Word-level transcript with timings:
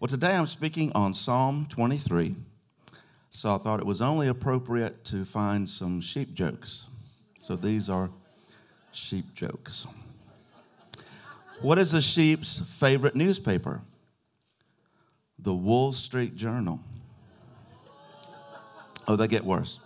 Well, 0.00 0.08
today 0.08 0.34
I'm 0.34 0.46
speaking 0.46 0.92
on 0.94 1.12
Psalm 1.12 1.66
23. 1.68 2.34
So 3.28 3.54
I 3.54 3.58
thought 3.58 3.80
it 3.80 3.86
was 3.86 4.00
only 4.00 4.28
appropriate 4.28 5.04
to 5.04 5.26
find 5.26 5.68
some 5.68 6.00
sheep 6.00 6.32
jokes. 6.32 6.88
So 7.38 7.54
these 7.54 7.90
are 7.90 8.08
sheep 8.92 9.34
jokes. 9.34 9.86
What 11.60 11.78
is 11.78 11.92
a 11.92 12.00
sheep's 12.00 12.60
favorite 12.78 13.14
newspaper? 13.14 13.82
The 15.38 15.52
Wall 15.52 15.92
Street 15.92 16.34
Journal. 16.34 16.80
Oh, 19.06 19.16
they 19.16 19.28
get 19.28 19.44
worse. 19.44 19.80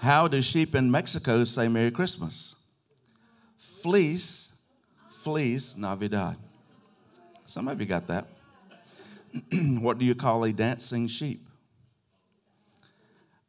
How 0.00 0.28
do 0.28 0.42
sheep 0.42 0.74
in 0.74 0.90
Mexico 0.90 1.44
say 1.44 1.66
Merry 1.66 1.90
Christmas? 1.90 2.56
Fleece, 3.56 4.52
fleece, 5.08 5.74
Navidad. 5.78 6.36
Some 7.46 7.68
of 7.68 7.80
you 7.80 7.86
got 7.86 8.08
that. 8.08 8.26
what 9.80 9.98
do 9.98 10.04
you 10.04 10.16
call 10.16 10.44
a 10.44 10.52
dancing 10.52 11.06
sheep? 11.06 11.46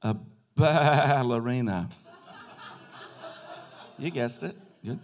A 0.03 0.15
ballerina. 0.55 1.89
You 3.97 4.11
guessed 4.11 4.43
it. 4.43 4.55
Good. 4.85 4.99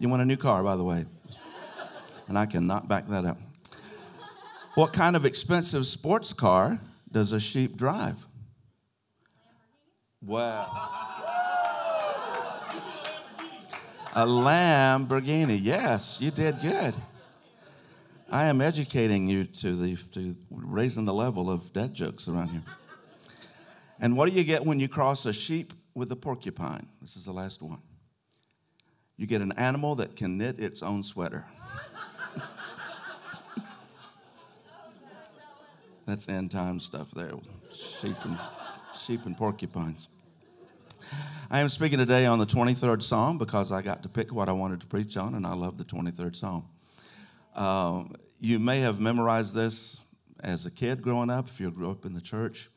You 0.00 0.08
want 0.08 0.22
a 0.22 0.24
new 0.24 0.36
car, 0.36 0.64
by 0.64 0.76
the 0.76 0.82
way. 0.82 1.06
And 2.26 2.36
I 2.36 2.46
cannot 2.46 2.88
back 2.88 3.06
that 3.08 3.24
up. 3.24 3.38
What 4.74 4.92
kind 4.92 5.14
of 5.14 5.24
expensive 5.24 5.86
sports 5.86 6.32
car 6.32 6.80
does 7.12 7.30
a 7.30 7.38
sheep 7.38 7.76
drive? 7.76 8.16
Wow. 10.20 10.90
A 14.16 14.26
Lamborghini. 14.26 15.60
Yes, 15.62 16.20
you 16.20 16.32
did 16.32 16.60
good. 16.60 16.94
I 18.30 18.46
am 18.46 18.60
educating 18.60 19.28
you 19.28 19.44
to 19.44 19.76
the 19.76 19.96
to 20.12 20.36
raising 20.50 21.04
the 21.04 21.14
level 21.14 21.50
of 21.50 21.72
dad 21.72 21.94
jokes 21.94 22.28
around 22.28 22.48
here. 22.48 22.62
And 24.00 24.16
what 24.16 24.28
do 24.28 24.34
you 24.34 24.44
get 24.44 24.64
when 24.64 24.80
you 24.80 24.88
cross 24.88 25.24
a 25.26 25.32
sheep 25.32 25.72
with 25.94 26.10
a 26.10 26.16
porcupine? 26.16 26.88
This 27.00 27.16
is 27.16 27.24
the 27.24 27.32
last 27.32 27.62
one. 27.62 27.80
You 29.16 29.26
get 29.26 29.40
an 29.40 29.52
animal 29.52 29.94
that 29.96 30.16
can 30.16 30.36
knit 30.38 30.58
its 30.58 30.82
own 30.82 31.02
sweater. 31.04 31.44
That's 36.06 36.28
end 36.28 36.50
time 36.50 36.80
stuff 36.80 37.12
there. 37.12 37.30
Sheep 37.70 38.16
and 38.24 38.36
sheep 38.96 39.26
and 39.26 39.36
porcupines. 39.36 40.08
I 41.50 41.60
am 41.60 41.68
speaking 41.68 41.98
today 41.98 42.26
on 42.26 42.38
the 42.38 42.46
23rd 42.46 43.02
Psalm 43.02 43.38
because 43.38 43.70
I 43.70 43.82
got 43.82 44.02
to 44.02 44.08
pick 44.08 44.32
what 44.32 44.48
I 44.48 44.52
wanted 44.52 44.80
to 44.80 44.86
preach 44.86 45.16
on, 45.16 45.34
and 45.34 45.46
I 45.46 45.54
love 45.54 45.78
the 45.78 45.84
23rd 45.84 46.34
Psalm. 46.34 46.64
Uh, 47.54 48.04
you 48.40 48.58
may 48.58 48.80
have 48.80 49.00
memorized 49.00 49.54
this 49.54 50.00
as 50.40 50.66
a 50.66 50.70
kid 50.70 51.02
growing 51.02 51.30
up. 51.30 51.48
If 51.48 51.60
you 51.60 51.70
grew 51.70 51.90
up 51.90 52.04
in 52.04 52.12
the 52.12 52.20
church, 52.20 52.68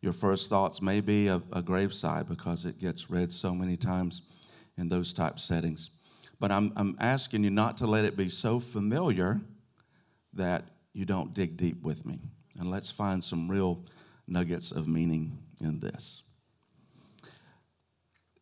your 0.00 0.12
first 0.12 0.48
thoughts 0.48 0.80
may 0.80 1.00
be 1.00 1.28
a, 1.28 1.42
a 1.52 1.62
graveside 1.62 2.28
because 2.28 2.64
it 2.64 2.78
gets 2.78 3.10
read 3.10 3.32
so 3.32 3.54
many 3.54 3.76
times 3.76 4.22
in 4.76 4.88
those 4.88 5.12
type 5.12 5.38
settings. 5.38 5.90
But 6.38 6.52
I'm, 6.52 6.72
I'm 6.76 6.96
asking 7.00 7.42
you 7.42 7.50
not 7.50 7.76
to 7.78 7.86
let 7.86 8.04
it 8.04 8.16
be 8.16 8.28
so 8.28 8.60
familiar 8.60 9.40
that 10.34 10.64
you 10.92 11.04
don't 11.04 11.34
dig 11.34 11.56
deep 11.56 11.82
with 11.82 12.06
me. 12.06 12.20
And 12.58 12.70
let's 12.70 12.90
find 12.90 13.22
some 13.22 13.50
real 13.50 13.84
nuggets 14.26 14.70
of 14.70 14.86
meaning 14.86 15.38
in 15.60 15.80
this. 15.80 16.22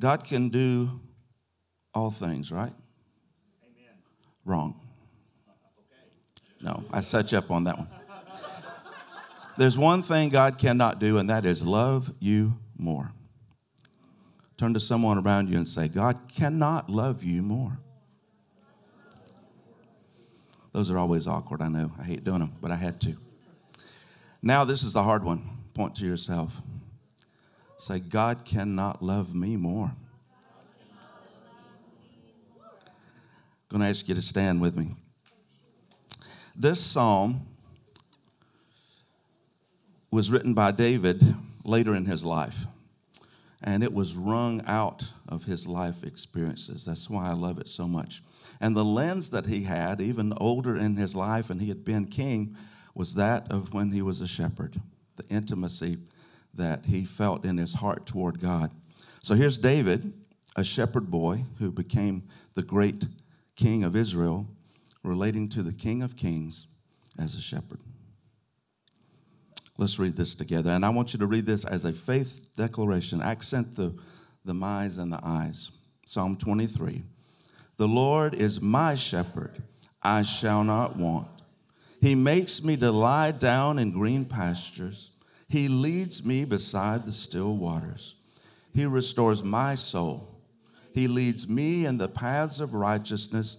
God 0.01 0.25
can 0.25 0.51
do 0.51 1.01
all 1.95 2.11
things, 2.11 2.53
right? 2.53 2.73
Amen. 3.63 3.95
Wrong. 4.45 4.86
No, 6.61 6.85
I 6.91 7.01
set 7.01 7.33
you 7.33 7.39
up 7.39 7.51
on 7.51 7.65
that 7.65 7.79
one. 7.79 7.89
There's 9.59 9.79
one 9.79 10.03
thing 10.03 10.29
God 10.29 10.59
cannot 10.59 10.99
do, 10.99 11.19
and 11.19 11.31
that 11.31 11.47
is 11.47 11.65
love 11.65 12.13
you 12.21 12.59
more. 12.77 13.13
Turn 14.57 14.75
to 14.75 14.81
someone 14.81 15.19
around 15.19 15.49
you 15.49 15.57
and 15.57 15.69
say, 15.69 15.89
God 15.89 16.19
cannot 16.29 16.91
love 16.91 17.25
you 17.25 17.43
more. 17.43 17.79
Those 20.73 20.91
are 20.91 20.99
always 20.99 21.27
awkward, 21.27 21.63
I 21.63 21.69
know. 21.69 21.93
I 21.99 22.05
hate 22.05 22.25
doing 22.25 22.41
them, 22.41 22.53
but 22.61 22.71
I 22.71 22.77
had 22.77 23.01
to. 23.03 23.17
Now, 24.43 24.65
this 24.65 24.83
is 24.83 24.93
the 24.93 25.03
hard 25.03 25.25
one. 25.25 25.49
Point 25.73 25.95
to 25.97 26.07
yourself. 26.07 26.61
Say, 27.79 27.99
God 27.99 28.45
cannot 28.45 29.03
love 29.03 29.35
me 29.35 29.57
more. 29.57 29.93
I'm 33.71 33.79
going 33.79 33.81
to 33.81 33.89
ask 33.89 34.07
you 34.09 34.15
to 34.15 34.23
stand 34.23 34.61
with 34.61 34.77
me. 34.77 34.93
This 36.59 36.81
psalm 36.81 37.47
was 40.11 40.31
written 40.31 40.55
by 40.55 40.71
David 40.71 41.23
later 41.65 41.95
in 41.95 42.07
his 42.07 42.25
life, 42.25 42.67
and 43.63 43.85
it 43.85 43.93
was 43.93 44.17
wrung 44.17 44.63
out 44.67 45.13
of 45.29 45.45
his 45.45 45.67
life 45.67 46.03
experiences. 46.03 46.87
That's 46.87 47.11
why 47.11 47.29
I 47.29 47.35
love 47.35 47.59
it 47.59 47.69
so 47.69 47.87
much. 47.87 48.23
And 48.59 48.75
the 48.75 48.85
lens 48.85 49.29
that 49.31 49.45
he 49.45 49.65
had, 49.65 50.01
even 50.01 50.33
older 50.39 50.75
in 50.77 50.97
his 50.97 51.15
life, 51.15 51.51
and 51.51 51.61
he 51.61 51.69
had 51.69 51.85
been 51.85 52.07
king, 52.07 52.57
was 52.95 53.15
that 53.17 53.53
of 53.53 53.75
when 53.75 53.91
he 53.91 54.01
was 54.01 54.23
a 54.23 54.27
shepherd, 54.27 54.81
the 55.17 55.29
intimacy 55.29 55.99
that 56.55 56.87
he 56.87 57.05
felt 57.05 57.45
in 57.45 57.59
his 57.59 57.75
heart 57.75 58.07
toward 58.07 58.41
God. 58.41 58.71
So 59.21 59.35
here's 59.35 59.59
David, 59.59 60.15
a 60.57 60.65
shepherd 60.65 61.11
boy 61.11 61.45
who 61.59 61.71
became 61.71 62.23
the 62.55 62.63
great 62.63 63.05
king 63.57 63.85
of 63.85 63.95
Israel 63.95 64.47
relating 65.07 65.49
to 65.51 65.63
the 65.63 65.73
King 65.73 66.03
of 66.03 66.17
Kings 66.17 66.67
as 67.19 67.35
a 67.35 67.41
shepherd. 67.41 67.81
Let's 69.79 69.99
read 69.99 70.17
this 70.17 70.35
together. 70.35 70.71
And 70.71 70.85
I 70.85 70.91
want 70.91 71.13
you 71.13 71.19
to 71.19 71.27
read 71.27 71.47
this 71.47 71.65
as 71.65 71.85
a 71.85 71.93
faith 71.93 72.47
declaration. 72.57 73.21
Accent 73.23 73.77
the, 73.77 73.95
the 74.45 74.55
my's 74.55 74.99
and 74.99 75.13
the 75.13 75.21
I's. 75.23 75.71
Psalm 76.07 76.37
23. 76.37 77.03
The 77.77 77.89
Lord 77.89 78.35
is 78.35 78.61
my 78.61 78.95
shepherd, 78.95 79.63
I 80.03 80.23
shall 80.23 80.65
not 80.65 80.97
want. 80.97 81.29
He 82.01 82.15
makes 82.15 82.63
me 82.63 82.77
to 82.79 82.91
lie 82.91 83.33
down 83.33 83.79
in 83.79 83.91
green 83.91 84.25
pastures. 84.25 85.11
He 85.49 85.69
leads 85.69 86.25
me 86.25 86.45
beside 86.45 87.05
the 87.05 87.13
still 87.13 87.57
waters. 87.57 88.15
He 88.73 88.87
restores 88.87 89.43
my 89.43 89.75
soul. 89.75 90.41
He 90.95 91.09
leads 91.09 91.49
me 91.49 91.85
in 91.85 91.99
the 91.99 92.09
paths 92.09 92.61
of 92.61 92.75
righteousness 92.75 93.59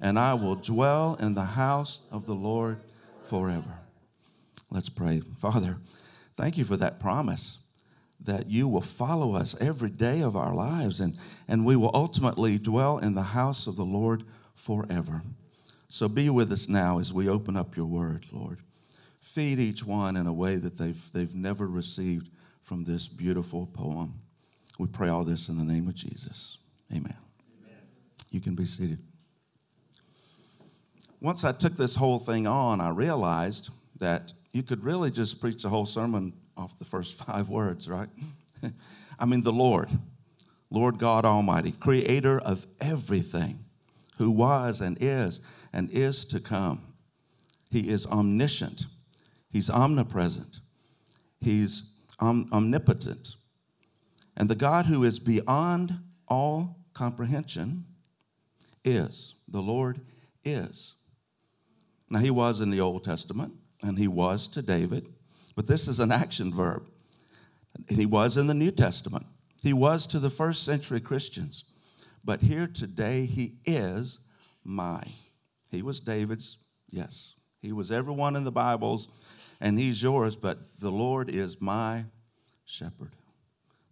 and 0.00 0.18
I 0.18 0.34
will 0.34 0.54
dwell 0.54 1.16
in 1.20 1.34
the 1.34 1.44
house 1.44 2.02
of 2.10 2.26
the 2.26 2.34
Lord 2.34 2.80
forever. 3.24 3.78
Let's 4.70 4.88
pray. 4.88 5.20
Father, 5.38 5.76
thank 6.36 6.56
you 6.56 6.64
for 6.64 6.76
that 6.76 7.00
promise 7.00 7.58
that 8.22 8.50
you 8.50 8.68
will 8.68 8.82
follow 8.82 9.34
us 9.34 9.56
every 9.60 9.90
day 9.90 10.20
of 10.20 10.36
our 10.36 10.54
lives 10.54 11.00
and, 11.00 11.16
and 11.48 11.64
we 11.64 11.76
will 11.76 11.90
ultimately 11.94 12.58
dwell 12.58 12.98
in 12.98 13.14
the 13.14 13.22
house 13.22 13.66
of 13.66 13.76
the 13.76 13.84
Lord 13.84 14.24
forever. 14.54 15.22
So 15.88 16.08
be 16.08 16.30
with 16.30 16.52
us 16.52 16.68
now 16.68 16.98
as 16.98 17.12
we 17.12 17.28
open 17.28 17.56
up 17.56 17.76
your 17.76 17.86
word, 17.86 18.26
Lord. 18.30 18.58
Feed 19.20 19.58
each 19.58 19.84
one 19.84 20.16
in 20.16 20.26
a 20.26 20.32
way 20.32 20.56
that 20.56 20.78
they've, 20.78 21.12
they've 21.12 21.34
never 21.34 21.66
received 21.66 22.30
from 22.62 22.84
this 22.84 23.08
beautiful 23.08 23.66
poem. 23.66 24.14
We 24.78 24.86
pray 24.86 25.08
all 25.08 25.24
this 25.24 25.48
in 25.48 25.58
the 25.58 25.64
name 25.64 25.88
of 25.88 25.94
Jesus. 25.94 26.58
Amen. 26.92 27.16
Amen. 27.62 27.78
You 28.30 28.40
can 28.40 28.54
be 28.54 28.64
seated 28.64 28.98
once 31.20 31.44
I 31.44 31.52
took 31.52 31.76
this 31.76 31.94
whole 31.94 32.18
thing 32.18 32.46
on, 32.46 32.80
I 32.80 32.90
realized 32.90 33.70
that 33.98 34.32
you 34.52 34.62
could 34.62 34.82
really 34.82 35.10
just 35.10 35.40
preach 35.40 35.62
the 35.62 35.68
whole 35.68 35.86
sermon 35.86 36.32
off 36.56 36.78
the 36.78 36.84
first 36.84 37.18
five 37.24 37.48
words, 37.48 37.88
right? 37.88 38.08
I 39.18 39.26
mean, 39.26 39.42
the 39.42 39.52
Lord, 39.52 39.88
Lord 40.70 40.98
God 40.98 41.24
Almighty, 41.24 41.72
creator 41.72 42.38
of 42.38 42.66
everything, 42.80 43.64
who 44.18 44.30
was 44.30 44.80
and 44.80 44.98
is 45.00 45.40
and 45.72 45.90
is 45.90 46.24
to 46.26 46.40
come. 46.40 46.82
He 47.70 47.88
is 47.88 48.06
omniscient, 48.06 48.86
He's 49.50 49.70
omnipresent, 49.70 50.60
He's 51.40 51.90
om- 52.18 52.48
omnipotent. 52.52 53.36
And 54.36 54.48
the 54.48 54.54
God 54.54 54.86
who 54.86 55.04
is 55.04 55.18
beyond 55.18 55.98
all 56.28 56.78
comprehension 56.94 57.84
is, 58.84 59.34
the 59.48 59.60
Lord 59.60 60.00
is. 60.44 60.94
Now, 62.10 62.18
he 62.18 62.30
was 62.30 62.60
in 62.60 62.70
the 62.70 62.80
Old 62.80 63.04
Testament, 63.04 63.54
and 63.82 63.98
he 63.98 64.08
was 64.08 64.48
to 64.48 64.62
David, 64.62 65.08
but 65.54 65.66
this 65.66 65.86
is 65.86 66.00
an 66.00 66.10
action 66.10 66.52
verb. 66.52 66.88
He 67.88 68.04
was 68.04 68.36
in 68.36 68.48
the 68.48 68.54
New 68.54 68.72
Testament. 68.72 69.26
He 69.62 69.72
was 69.72 70.06
to 70.08 70.18
the 70.18 70.30
first 70.30 70.64
century 70.64 71.00
Christians. 71.00 71.64
But 72.24 72.42
here 72.42 72.66
today, 72.66 73.26
he 73.26 73.54
is 73.64 74.18
my. 74.64 75.02
He 75.70 75.82
was 75.82 76.00
David's, 76.00 76.58
yes. 76.90 77.34
He 77.62 77.72
was 77.72 77.92
everyone 77.92 78.36
in 78.36 78.44
the 78.44 78.52
Bibles, 78.52 79.08
and 79.60 79.78
he's 79.78 80.02
yours, 80.02 80.34
but 80.34 80.58
the 80.80 80.90
Lord 80.90 81.30
is 81.30 81.60
my 81.60 82.04
shepherd. 82.64 83.12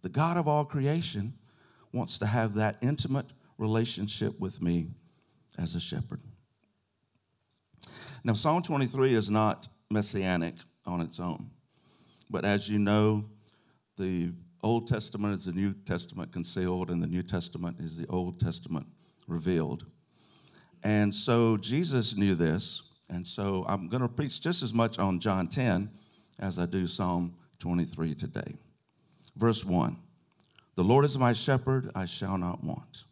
The 0.01 0.09
God 0.09 0.37
of 0.37 0.47
all 0.47 0.65
creation 0.65 1.33
wants 1.93 2.17
to 2.19 2.25
have 2.25 2.55
that 2.55 2.77
intimate 2.81 3.27
relationship 3.57 4.39
with 4.39 4.61
me 4.61 4.87
as 5.57 5.75
a 5.75 5.79
shepherd. 5.79 6.21
Now, 8.23 8.33
Psalm 8.33 8.61
23 8.61 9.13
is 9.13 9.29
not 9.29 9.67
messianic 9.89 10.55
on 10.85 11.01
its 11.01 11.19
own, 11.19 11.49
but 12.29 12.45
as 12.45 12.69
you 12.69 12.79
know, 12.79 13.25
the 13.97 14.31
Old 14.61 14.87
Testament 14.87 15.35
is 15.35 15.45
the 15.45 15.51
New 15.51 15.73
Testament 15.73 16.31
concealed, 16.31 16.89
and 16.89 17.01
the 17.01 17.07
New 17.07 17.23
Testament 17.23 17.77
is 17.79 17.97
the 17.97 18.07
Old 18.07 18.39
Testament 18.39 18.87
revealed. 19.27 19.85
And 20.83 21.13
so 21.13 21.57
Jesus 21.57 22.15
knew 22.15 22.35
this, 22.35 22.83
and 23.09 23.25
so 23.25 23.65
I'm 23.67 23.87
going 23.87 24.01
to 24.01 24.09
preach 24.09 24.41
just 24.41 24.63
as 24.63 24.73
much 24.73 24.99
on 24.99 25.19
John 25.19 25.47
10 25.47 25.89
as 26.39 26.59
I 26.59 26.65
do 26.65 26.87
Psalm 26.87 27.35
23 27.59 28.15
today. 28.15 28.57
Verse 29.35 29.63
1 29.63 29.97
The 30.75 30.83
Lord 30.83 31.05
is 31.05 31.17
my 31.17 31.33
shepherd, 31.33 31.91
I 31.95 32.05
shall 32.05 32.37
not 32.37 32.63
want. 32.63 33.05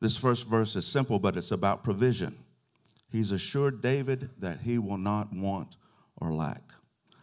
This 0.00 0.16
first 0.16 0.48
verse 0.48 0.76
is 0.76 0.86
simple, 0.86 1.18
but 1.18 1.36
it's 1.36 1.50
about 1.50 1.84
provision. 1.84 2.34
He's 3.10 3.32
assured 3.32 3.80
David 3.80 4.30
that 4.38 4.60
he 4.60 4.78
will 4.78 4.98
not 4.98 5.32
want 5.32 5.76
or 6.16 6.32
lack. 6.32 6.62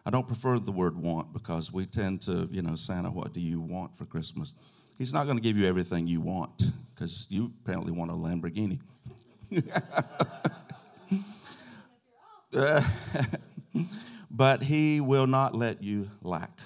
I 0.06 0.10
don't 0.10 0.28
prefer 0.28 0.60
the 0.60 0.72
word 0.72 0.98
want 0.98 1.34
because 1.34 1.72
we 1.72 1.86
tend 1.86 2.22
to, 2.24 2.48
you 2.52 2.62
know, 2.62 2.76
Santa, 2.76 3.10
what 3.10 3.34
do 3.34 3.42
you 3.42 3.60
want 3.60 3.96
for 3.96 4.06
Christmas? 4.06 4.56
He's 4.98 5.14
not 5.14 5.26
going 5.26 5.38
to 5.38 5.44
give 5.44 5.58
you 5.58 5.68
everything 5.68 6.08
you 6.08 6.22
want 6.22 6.64
because 6.94 7.28
you 7.30 7.52
apparently 7.62 7.92
want 7.92 8.12
a 8.12 8.14
Lamborghini. 8.14 8.80
but 14.32 14.64
he 14.64 15.02
will 15.02 15.28
not 15.28 15.56
let 15.56 15.84
you 15.84 16.10
lack. 16.22 16.58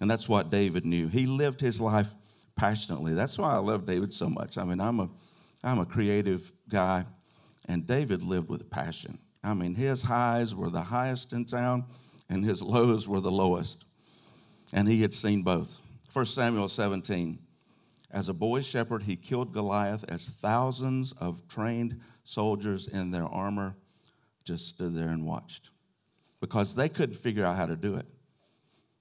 And 0.00 0.10
that's 0.10 0.28
what 0.28 0.50
David 0.50 0.84
knew. 0.84 1.08
He 1.08 1.26
lived 1.26 1.60
his 1.60 1.80
life 1.80 2.08
passionately. 2.56 3.14
That's 3.14 3.38
why 3.38 3.54
I 3.54 3.58
love 3.58 3.86
David 3.86 4.12
so 4.12 4.28
much. 4.28 4.58
I 4.58 4.64
mean, 4.64 4.80
I'm 4.80 5.00
a, 5.00 5.08
I'm 5.62 5.78
a 5.78 5.86
creative 5.86 6.52
guy, 6.68 7.04
and 7.66 7.86
David 7.86 8.22
lived 8.22 8.48
with 8.48 8.70
passion. 8.70 9.18
I 9.42 9.54
mean, 9.54 9.74
his 9.74 10.02
highs 10.02 10.54
were 10.54 10.70
the 10.70 10.82
highest 10.82 11.32
in 11.32 11.44
town, 11.44 11.84
and 12.28 12.44
his 12.44 12.62
lows 12.62 13.06
were 13.06 13.20
the 13.20 13.30
lowest. 13.30 13.84
And 14.72 14.88
he 14.88 15.02
had 15.02 15.14
seen 15.14 15.42
both. 15.42 15.78
1 16.12 16.26
Samuel 16.26 16.68
17. 16.68 17.38
As 18.10 18.28
a 18.28 18.34
boy 18.34 18.60
shepherd, 18.60 19.02
he 19.02 19.16
killed 19.16 19.52
Goliath 19.52 20.04
as 20.08 20.28
thousands 20.28 21.12
of 21.12 21.46
trained 21.48 22.00
soldiers 22.24 22.88
in 22.88 23.10
their 23.10 23.26
armor 23.26 23.76
just 24.44 24.68
stood 24.68 24.94
there 24.94 25.08
and 25.08 25.26
watched 25.26 25.70
because 26.40 26.74
they 26.74 26.88
couldn't 26.88 27.16
figure 27.16 27.44
out 27.44 27.56
how 27.56 27.66
to 27.66 27.76
do 27.76 27.96
it 27.96 28.06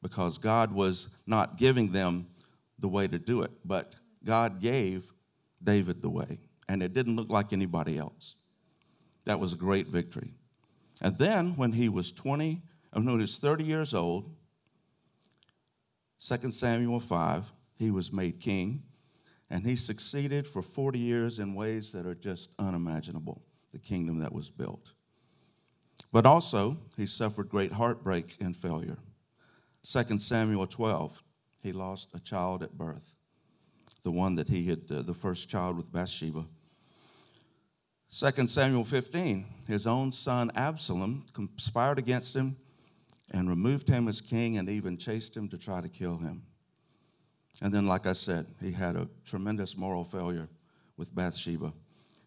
because 0.01 0.37
God 0.37 0.71
was 0.71 1.07
not 1.25 1.57
giving 1.57 1.91
them 1.91 2.27
the 2.79 2.87
way 2.87 3.07
to 3.07 3.17
do 3.17 3.41
it, 3.43 3.51
but 3.63 3.95
God 4.23 4.61
gave 4.61 5.11
David 5.63 6.01
the 6.01 6.09
way, 6.09 6.39
and 6.67 6.83
it 6.83 6.93
didn't 6.93 7.15
look 7.15 7.29
like 7.29 7.53
anybody 7.53 7.97
else. 7.97 8.35
That 9.25 9.39
was 9.39 9.53
a 9.53 9.57
great 9.57 9.87
victory. 9.87 10.33
And 11.01 11.17
then 11.17 11.55
when 11.55 11.73
he 11.73 11.89
was 11.89 12.11
20, 12.11 12.61
when 12.93 13.07
he 13.07 13.15
was 13.15 13.37
30 13.37 13.63
years 13.63 13.93
old, 13.93 14.29
2 16.19 16.51
Samuel 16.51 16.99
5, 16.99 17.51
he 17.77 17.91
was 17.91 18.11
made 18.11 18.39
king, 18.39 18.83
and 19.49 19.65
he 19.65 19.75
succeeded 19.75 20.47
for 20.47 20.61
40 20.61 20.97
years 20.97 21.39
in 21.39 21.53
ways 21.53 21.91
that 21.91 22.05
are 22.05 22.15
just 22.15 22.49
unimaginable, 22.57 23.41
the 23.71 23.79
kingdom 23.79 24.19
that 24.19 24.33
was 24.33 24.49
built. 24.49 24.93
But 26.11 26.25
also, 26.25 26.77
he 26.95 27.05
suffered 27.05 27.49
great 27.49 27.73
heartbreak 27.73 28.37
and 28.39 28.55
failure. 28.55 28.97
2 29.83 30.19
Samuel 30.19 30.65
12, 30.65 31.21
he 31.61 31.71
lost 31.71 32.09
a 32.13 32.19
child 32.19 32.63
at 32.63 32.77
birth, 32.77 33.17
the 34.03 34.11
one 34.11 34.35
that 34.35 34.47
he 34.47 34.65
had, 34.67 34.89
uh, 34.89 35.01
the 35.01 35.13
first 35.13 35.49
child 35.49 35.77
with 35.77 35.91
Bathsheba. 35.91 36.45
2 38.11 38.47
Samuel 38.47 38.83
15, 38.83 39.45
his 39.67 39.85
own 39.85 40.11
son 40.11 40.51
Absalom 40.55 41.25
conspired 41.33 41.99
against 41.99 42.35
him 42.35 42.55
and 43.31 43.49
removed 43.49 43.87
him 43.87 44.07
as 44.07 44.21
king 44.21 44.57
and 44.57 44.69
even 44.69 44.97
chased 44.97 45.35
him 45.35 45.49
to 45.49 45.57
try 45.57 45.81
to 45.81 45.89
kill 45.89 46.17
him. 46.17 46.43
And 47.61 47.73
then, 47.73 47.87
like 47.87 48.05
I 48.05 48.13
said, 48.13 48.45
he 48.61 48.71
had 48.71 48.95
a 48.95 49.09
tremendous 49.25 49.77
moral 49.77 50.03
failure 50.03 50.47
with 50.97 51.13
Bathsheba 51.13 51.73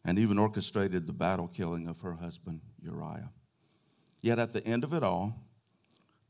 and 0.05 0.19
even 0.19 0.39
orchestrated 0.39 1.07
the 1.07 1.13
battle 1.13 1.49
killing 1.49 1.87
of 1.87 2.01
her 2.01 2.15
husband, 2.15 2.61
Uriah. 2.83 3.31
Yet 4.23 4.39
at 4.39 4.53
the 4.53 4.67
end 4.67 4.85
of 4.85 4.93
it 4.93 5.03
all, 5.03 5.35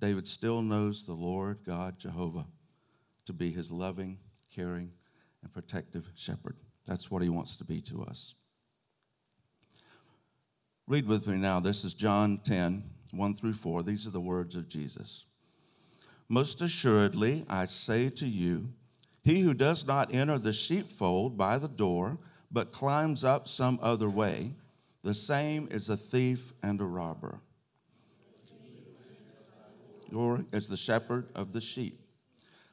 David 0.00 0.26
still 0.26 0.62
knows 0.62 1.04
the 1.04 1.14
Lord 1.14 1.58
God 1.64 1.98
Jehovah 1.98 2.46
to 3.24 3.32
be 3.32 3.50
his 3.50 3.70
loving, 3.70 4.18
caring, 4.54 4.92
and 5.42 5.52
protective 5.52 6.10
shepherd. 6.14 6.56
That's 6.86 7.10
what 7.10 7.22
he 7.22 7.28
wants 7.28 7.56
to 7.58 7.64
be 7.64 7.80
to 7.82 8.02
us. 8.02 8.34
Read 10.88 11.06
with 11.06 11.26
me 11.26 11.36
now. 11.36 11.60
This 11.60 11.84
is 11.84 11.92
John 11.92 12.38
10, 12.38 12.82
1 13.10 13.34
through 13.34 13.52
4. 13.52 13.82
These 13.82 14.06
are 14.06 14.10
the 14.10 14.22
words 14.22 14.56
of 14.56 14.70
Jesus. 14.70 15.26
Most 16.30 16.62
assuredly, 16.62 17.44
I 17.46 17.66
say 17.66 18.08
to 18.08 18.26
you, 18.26 18.70
he 19.22 19.42
who 19.42 19.52
does 19.52 19.86
not 19.86 20.14
enter 20.14 20.38
the 20.38 20.54
sheepfold 20.54 21.36
by 21.36 21.58
the 21.58 21.68
door, 21.68 22.16
but 22.50 22.72
climbs 22.72 23.22
up 23.22 23.48
some 23.48 23.78
other 23.82 24.08
way, 24.08 24.52
the 25.02 25.12
same 25.12 25.68
is 25.70 25.90
a 25.90 25.96
thief 25.96 26.54
and 26.62 26.80
a 26.80 26.86
robber. 26.86 27.38
Or 30.14 30.46
is 30.54 30.70
the 30.70 30.76
shepherd 30.78 31.26
of 31.34 31.52
the 31.52 31.60
sheep. 31.60 32.00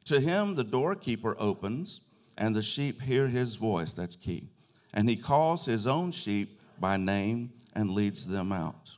To 0.05 0.21
him 0.21 0.55
the 0.55 0.63
doorkeeper 0.63 1.35
opens, 1.37 1.99
and 2.37 2.55
the 2.55 2.61
sheep 2.61 3.01
hear 3.01 3.27
his 3.27 3.55
voice. 3.55 3.91
That's 3.91 4.15
key. 4.15 4.47
And 4.93 5.09
he 5.09 5.17
calls 5.17 5.65
his 5.65 5.85
own 5.85 6.11
sheep 6.11 6.54
by 6.79 6.97
name 6.97 7.51
and 7.73 7.91
leads 7.91 8.27
them 8.27 8.51
out. 8.51 8.97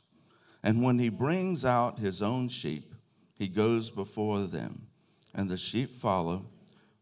And 0.62 0.82
when 0.82 0.98
he 0.98 1.08
brings 1.08 1.64
out 1.64 1.98
his 1.98 2.20
own 2.22 2.48
sheep, 2.48 2.94
he 3.38 3.48
goes 3.48 3.90
before 3.90 4.40
them, 4.40 4.88
and 5.34 5.48
the 5.48 5.56
sheep 5.56 5.90
follow, 5.90 6.46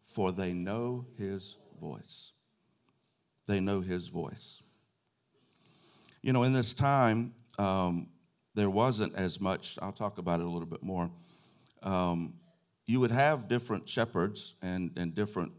for 0.03 0.33
they 0.33 0.53
know 0.53 1.07
his 1.17 1.57
voice. 1.81 2.33
They 3.47 3.61
know 3.61 3.81
his 3.81 4.09
voice. 4.09 4.63
You 6.23 6.33
know, 6.33 6.43
in 6.43 6.53
this 6.53 6.75
time, 6.75 7.35
um, 7.59 8.09
there 8.55 8.71
wasn't 8.71 9.15
as 9.15 9.41
much, 9.41 9.79
I'll 9.81 9.93
talk 9.93 10.19
about 10.19 10.41
it 10.41 10.47
a 10.47 10.49
little 10.49 10.67
bit 10.67 10.83
more. 10.83 11.11
Um, 11.83 12.35
you 12.87 13.01
would 13.01 13.11
have 13.11 13.49
different 13.49 13.89
shepherds 13.89 14.55
and, 14.63 14.91
and 14.97 15.15
different 15.15 15.53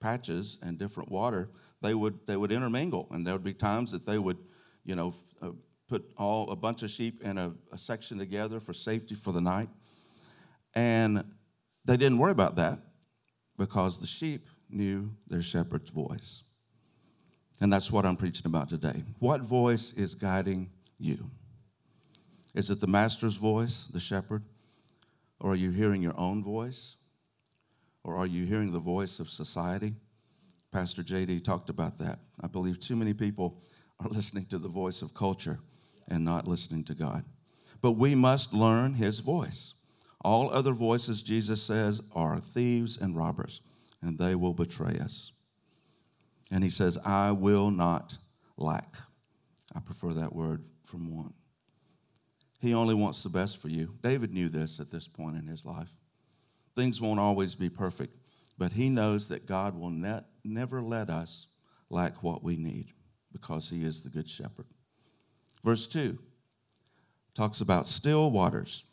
patches 0.00 0.58
and 0.62 0.78
different 0.78 1.10
water. 1.10 1.50
They 1.80 1.94
would, 1.94 2.26
they 2.26 2.36
would 2.36 2.52
intermingle, 2.52 3.08
and 3.10 3.26
there 3.26 3.34
would 3.34 3.44
be 3.44 3.54
times 3.54 3.92
that 3.92 4.06
they 4.06 4.18
would, 4.18 4.38
you 4.84 4.94
know, 4.94 5.14
uh, 5.40 5.50
put 5.88 6.04
all 6.16 6.50
a 6.50 6.56
bunch 6.56 6.82
of 6.82 6.90
sheep 6.90 7.22
in 7.22 7.38
a, 7.38 7.52
a 7.72 7.78
section 7.78 8.18
together 8.18 8.60
for 8.60 8.72
safety 8.72 9.14
for 9.14 9.32
the 9.32 9.40
night. 9.40 9.68
And 10.74 11.24
they 11.84 11.96
didn't 11.96 12.18
worry 12.18 12.32
about 12.32 12.56
that 12.56 12.78
because 13.58 13.98
the 13.98 14.06
sheep 14.06 14.48
knew 14.70 15.10
their 15.28 15.42
shepherd's 15.42 15.90
voice. 15.90 16.44
And 17.60 17.72
that's 17.72 17.92
what 17.92 18.06
I'm 18.06 18.16
preaching 18.16 18.46
about 18.46 18.68
today. 18.68 19.04
What 19.18 19.42
voice 19.42 19.92
is 19.92 20.14
guiding 20.14 20.70
you? 20.98 21.30
Is 22.54 22.70
it 22.70 22.80
the 22.80 22.86
master's 22.86 23.36
voice, 23.36 23.86
the 23.92 24.00
shepherd? 24.00 24.42
Or 25.40 25.52
are 25.52 25.56
you 25.56 25.70
hearing 25.70 26.02
your 26.02 26.18
own 26.18 26.42
voice? 26.42 26.96
Or 28.04 28.16
are 28.16 28.26
you 28.26 28.46
hearing 28.46 28.72
the 28.72 28.78
voice 28.78 29.20
of 29.20 29.28
society? 29.28 29.94
Pastor 30.72 31.02
JD 31.02 31.44
talked 31.44 31.70
about 31.70 31.98
that. 31.98 32.18
I 32.40 32.46
believe 32.46 32.80
too 32.80 32.96
many 32.96 33.12
people 33.12 33.62
listening 34.10 34.46
to 34.46 34.58
the 34.58 34.68
voice 34.68 35.02
of 35.02 35.14
culture 35.14 35.58
and 36.08 36.24
not 36.24 36.48
listening 36.48 36.84
to 36.84 36.94
God. 36.94 37.24
But 37.80 37.92
we 37.92 38.14
must 38.14 38.52
learn 38.52 38.94
his 38.94 39.18
voice. 39.18 39.74
All 40.24 40.50
other 40.50 40.72
voices, 40.72 41.22
Jesus 41.22 41.60
says, 41.62 42.00
are 42.14 42.38
thieves 42.38 42.96
and 42.96 43.16
robbers, 43.16 43.60
and 44.00 44.18
they 44.18 44.34
will 44.34 44.54
betray 44.54 44.98
us. 45.00 45.32
And 46.52 46.62
he 46.62 46.70
says, 46.70 46.98
I 47.04 47.32
will 47.32 47.70
not 47.70 48.16
lack. 48.56 48.94
I 49.74 49.80
prefer 49.80 50.12
that 50.14 50.34
word 50.34 50.62
from 50.84 51.16
one. 51.16 51.32
He 52.60 52.74
only 52.74 52.94
wants 52.94 53.24
the 53.24 53.30
best 53.30 53.60
for 53.60 53.68
you. 53.68 53.94
David 54.02 54.32
knew 54.32 54.48
this 54.48 54.78
at 54.78 54.90
this 54.90 55.08
point 55.08 55.36
in 55.36 55.48
his 55.48 55.64
life. 55.64 55.92
Things 56.76 57.00
won't 57.00 57.18
always 57.18 57.56
be 57.56 57.68
perfect, 57.68 58.16
but 58.56 58.72
he 58.72 58.88
knows 58.88 59.28
that 59.28 59.46
God 59.46 59.76
will 59.76 59.90
ne- 59.90 60.20
never 60.44 60.80
let 60.80 61.10
us 61.10 61.48
lack 61.90 62.22
what 62.22 62.44
we 62.44 62.56
need 62.56 62.92
because 63.32 63.68
he 63.68 63.82
is 63.84 64.02
the 64.02 64.10
good 64.10 64.28
shepherd. 64.28 64.66
Verse 65.64 65.86
2 65.86 66.18
talks 67.34 67.60
about 67.60 67.88
still 67.88 68.30
waters. 68.30 68.84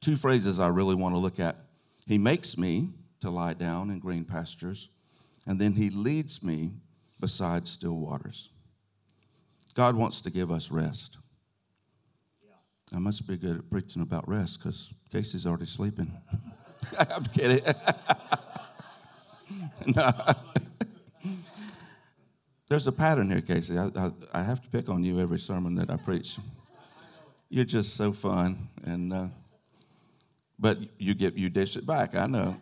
Two 0.00 0.16
phrases 0.16 0.58
I 0.58 0.68
really 0.68 0.94
want 0.94 1.14
to 1.14 1.18
look 1.18 1.38
at. 1.38 1.56
He 2.06 2.18
makes 2.18 2.56
me 2.56 2.90
to 3.20 3.30
lie 3.30 3.54
down 3.54 3.90
in 3.90 3.98
green 3.98 4.24
pastures, 4.24 4.88
and 5.46 5.60
then 5.60 5.72
he 5.72 5.90
leads 5.90 6.42
me 6.42 6.72
beside 7.20 7.66
still 7.66 7.96
waters. 7.96 8.50
God 9.74 9.96
wants 9.96 10.20
to 10.22 10.30
give 10.30 10.50
us 10.50 10.70
rest. 10.70 11.18
I 12.94 12.98
must 12.98 13.26
be 13.26 13.36
good 13.36 13.58
at 13.58 13.68
preaching 13.68 14.00
about 14.00 14.28
rest 14.28 14.60
because 14.60 14.94
Casey's 15.10 15.44
already 15.44 15.66
sleeping. 15.66 16.12
I'm 16.98 17.24
kidding. 17.24 17.60
There's 22.68 22.88
a 22.88 22.92
pattern 22.92 23.30
here, 23.30 23.40
Casey. 23.40 23.78
I, 23.78 23.90
I, 23.96 24.10
I, 24.32 24.42
have 24.42 24.60
to 24.60 24.68
pick 24.68 24.88
on 24.88 25.04
you 25.04 25.20
every 25.20 25.38
sermon 25.38 25.76
that 25.76 25.88
I 25.88 25.96
preach. 25.96 26.38
You're 27.48 27.64
just 27.64 27.94
so 27.94 28.12
fun, 28.12 28.68
and 28.84 29.12
uh, 29.12 29.26
but 30.58 30.78
you 30.98 31.14
get 31.14 31.34
you 31.34 31.48
dish 31.48 31.76
it 31.76 31.86
back. 31.86 32.16
I 32.16 32.26
know. 32.26 32.56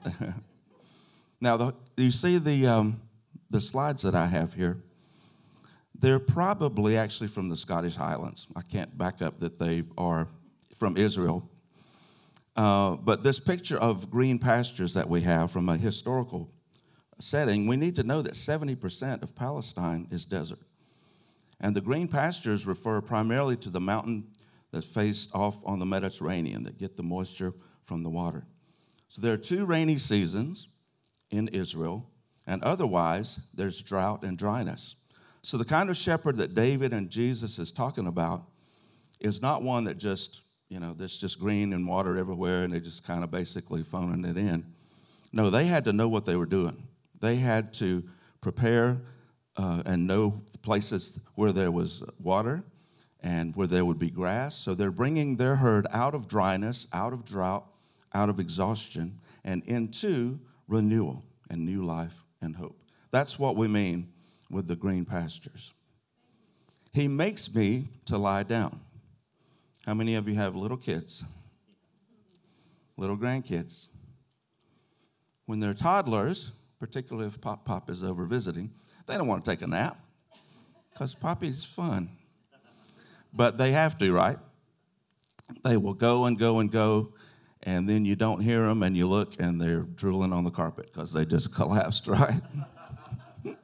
now, 1.41 1.57
the, 1.57 1.75
you 1.97 2.11
see 2.11 2.37
the 2.37 2.67
um, 2.67 3.01
the 3.49 3.63
slides 3.63 4.03
that 4.03 4.15
I 4.15 4.27
have 4.27 4.53
here. 4.53 4.77
They're 5.99 6.19
probably 6.19 6.99
actually 6.99 7.29
from 7.29 7.49
the 7.49 7.57
Scottish 7.57 7.97
Highlands. 7.97 8.47
I 8.55 8.61
can't 8.61 8.99
back 8.99 9.23
up 9.23 9.41
that 9.41 9.59
they 9.59 9.85
are 9.97 10.29
from 10.75 10.99
Israel. 10.99 11.49
Uh, 12.57 12.97
but 12.97 13.23
this 13.23 13.41
picture 13.41 13.79
of 13.79 14.11
green 14.11 14.39
pastures 14.39 14.93
that 14.95 15.09
we 15.09 15.23
have 15.23 15.51
from 15.51 15.69
a 15.71 15.79
historical 15.79 16.51
setting, 17.21 17.67
we 17.67 17.77
need 17.77 17.97
to 17.97 18.03
know 18.03 18.23
that 18.23 18.35
70% 18.35 19.23
of 19.23 19.35
Palestine 19.35 20.09
is 20.11 20.25
desert. 20.25 20.61
And 21.61 21.75
the 21.75 21.81
green 21.81 22.09
pastures 22.09 22.67
refer 22.67 23.01
primarily 23.01 23.57
to 23.59 23.71
the 23.71 23.81
mountain 23.81 24.29
that's 24.73 24.87
faced 24.87 25.35
off 25.35 25.65
on 25.65 25.79
the 25.79 25.87
Mediterranean 25.87 26.65
that 26.65 26.79
get 26.79 26.97
the 26.97 27.03
moisture 27.03 27.55
from 27.83 28.03
the 28.03 28.11
water. 28.11 28.45
So 29.09 29.23
there 29.23 29.33
are 29.33 29.39
two 29.39 29.65
rainy 29.65 29.97
seasons 29.97 30.69
in 31.31 31.49
Israel, 31.49 32.11
and 32.47 32.63
otherwise 32.63 33.39
there's 33.55 33.83
drought 33.83 34.25
and 34.25 34.37
dryness. 34.37 34.97
So, 35.43 35.59
the 35.59 35.65
kind 35.65 35.91
of 35.91 35.97
shepherd 35.97 36.39
that 36.39 36.55
David 36.55 36.95
and 36.95 37.11
Jesus 37.11 37.59
is 37.59 37.71
talking 37.71 38.07
about 38.07 38.45
is 39.21 39.43
not 39.43 39.63
one 39.63 39.85
that 39.85 39.99
just, 39.99 40.43
you 40.71 40.81
know, 40.81 40.95
there's 40.95 41.19
just 41.19 41.39
green 41.39 41.75
and 41.75 41.87
water 41.87 42.17
everywhere 42.17 42.65
and 42.65 42.73
they 42.73 42.81
just 42.81 43.05
kind 43.05 43.23
of 43.23 43.31
basically 43.31 43.83
phoning 43.83 44.25
it 44.25 44.39
in. 44.39 44.65
No, 45.35 45.51
they 45.51 45.67
had 45.67 45.85
to 45.85 45.93
know 45.93 46.09
what 46.09 46.25
they 46.25 46.35
were 46.35 46.47
doing. 46.47 46.89
They 47.21 47.37
had 47.37 47.73
to 47.75 48.05
prepare 48.41 48.99
uh, 49.57 49.83
and 49.87 50.07
know 50.07 50.43
places 50.63 51.21
where 51.35 51.53
there 51.53 51.71
was 51.71 52.03
water 52.19 52.65
and 53.23 53.55
where 53.57 53.67
there 53.67 53.85
would 53.85 53.99
be 53.99 54.11
grass. 54.11 54.55
So, 54.55 54.75
they're 54.75 54.91
bringing 54.91 55.37
their 55.37 55.57
herd 55.57 55.87
out 55.91 56.15
of 56.15 56.29
dryness, 56.29 56.89
out 56.93 57.13
of 57.13 57.25
drought, 57.25 57.67
out 58.13 58.29
of 58.29 58.39
exhaustion, 58.39 59.19
and 59.45 59.63
into 59.65 60.39
renewal 60.69 61.23
and 61.51 61.65
new 61.65 61.83
life 61.83 62.25
and 62.41 62.57
hope. 62.57 62.79
That's 63.11 63.39
what 63.39 63.57
we 63.57 63.69
mean 63.69 64.09
with 64.51 64.67
the 64.67 64.77
green 64.77 65.05
pastures. 65.05 65.73
He 66.93 67.09
makes 67.09 67.53
me 67.55 67.89
to 68.07 68.19
lie 68.19 68.45
down. 68.45 68.81
How 69.85 69.95
many 69.95 70.15
of 70.15 70.29
you 70.29 70.35
have 70.37 70.55
little 70.55 70.77
kids? 70.77 71.25
Little 72.97 73.17
grandkids? 73.17 73.89
When 75.47 75.61
they're 75.61 75.75
toddlers, 75.75 76.53
particularly 76.79 77.29
if 77.29 77.41
Pop 77.41 77.65
Pop 77.65 77.91
is 77.91 78.03
over 78.03 78.25
visiting, 78.27 78.71
they 79.07 79.17
don't 79.17 79.27
want 79.27 79.45
to 79.45 79.51
take 79.51 79.63
a 79.63 79.67
nap 79.67 79.99
because 80.93 81.15
Poppy's 81.15 81.65
fun. 81.65 82.09
But 83.33 83.59
they 83.59 83.73
have 83.73 83.99
to, 83.99 84.13
right? 84.13 84.39
They 85.65 85.77
will 85.77 85.95
go 85.95 86.25
and 86.27 86.39
go 86.39 86.61
and 86.61 86.71
go, 86.71 87.15
and 87.63 87.89
then 87.89 88.05
you 88.05 88.17
don't 88.17 88.41
hear 88.41 88.67
them, 88.67 88.83
and 88.83 88.97
you 88.97 89.07
look, 89.07 89.35
and 89.41 89.61
they're 89.61 89.81
drooling 89.81 90.33
on 90.33 90.45
the 90.45 90.51
carpet 90.51 90.91
because 90.93 91.13
they 91.13 91.25
just 91.25 91.55
collapsed, 91.57 92.07
right? 92.07 92.41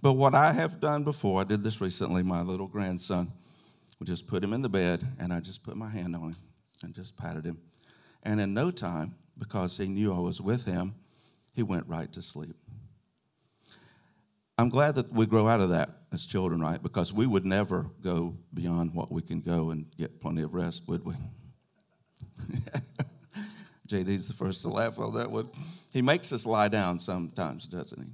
But 0.00 0.12
what 0.12 0.34
I 0.34 0.52
have 0.52 0.78
done 0.78 1.02
before, 1.02 1.40
I 1.40 1.44
did 1.44 1.64
this 1.64 1.80
recently, 1.80 2.22
my 2.22 2.42
little 2.42 2.68
grandson, 2.68 3.32
we 3.98 4.06
just 4.06 4.26
put 4.28 4.44
him 4.44 4.52
in 4.52 4.62
the 4.62 4.68
bed 4.68 5.04
and 5.18 5.32
I 5.32 5.40
just 5.40 5.64
put 5.64 5.76
my 5.76 5.88
hand 5.88 6.14
on 6.14 6.22
him 6.22 6.36
and 6.84 6.94
just 6.94 7.16
patted 7.16 7.44
him. 7.44 7.58
And 8.22 8.40
in 8.40 8.54
no 8.54 8.70
time, 8.70 9.16
because 9.36 9.76
he 9.76 9.88
knew 9.88 10.14
I 10.14 10.20
was 10.20 10.40
with 10.40 10.64
him, 10.64 10.94
he 11.58 11.62
went 11.62 11.86
right 11.86 12.10
to 12.12 12.22
sleep. 12.22 12.56
I'm 14.56 14.70
glad 14.70 14.94
that 14.94 15.12
we 15.12 15.26
grow 15.26 15.46
out 15.46 15.60
of 15.60 15.68
that 15.70 15.90
as 16.12 16.24
children, 16.24 16.60
right? 16.60 16.82
Because 16.82 17.12
we 17.12 17.26
would 17.26 17.44
never 17.44 17.90
go 18.02 18.36
beyond 18.54 18.94
what 18.94 19.12
we 19.12 19.20
can 19.22 19.40
go 19.40 19.70
and 19.70 19.86
get 19.96 20.20
plenty 20.20 20.42
of 20.42 20.54
rest, 20.54 20.88
would 20.88 21.04
we? 21.04 21.14
JD's 23.88 24.28
the 24.28 24.34
first 24.34 24.62
to 24.62 24.68
laugh 24.68 24.98
on 24.98 25.14
that 25.14 25.30
one. 25.30 25.50
He 25.92 26.00
makes 26.00 26.32
us 26.32 26.46
lie 26.46 26.68
down 26.68 26.98
sometimes, 26.98 27.68
doesn't 27.68 28.02
he? 28.02 28.08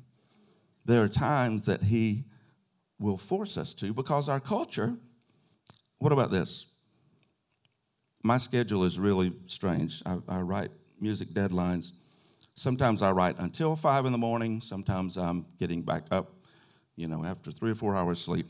there 0.85 1.03
are 1.03 1.09
times 1.09 1.67
that 1.67 1.83
He 1.83 2.25
will 2.99 3.17
force 3.17 3.57
us 3.57 3.75
to 3.75 3.93
because 3.93 4.29
our 4.29 4.41
culture, 4.41 4.97
what 5.99 6.13
about 6.13 6.31
this? 6.31 6.67
My 8.23 8.39
schedule 8.39 8.85
is 8.85 8.99
really 8.99 9.33
strange. 9.47 10.03
I, 10.07 10.19
I 10.29 10.41
write 10.41 10.71
music 11.01 11.31
deadlines. 11.31 11.93
Sometimes 12.55 13.03
I 13.03 13.11
write 13.11 13.39
until 13.39 13.75
five 13.77 14.07
in 14.07 14.13
the 14.13 14.19
morning. 14.19 14.61
Sometimes 14.61 15.17
I'm 15.17 15.47
getting 15.59 15.83
back 15.83 16.05
up, 16.11 16.33
you 16.97 17.09
know, 17.09 17.25
after 17.25 17.51
three 17.51 17.73
or 17.73 17.75
four 17.75 17.97
hours 17.97 18.21
sleep. 18.21 18.47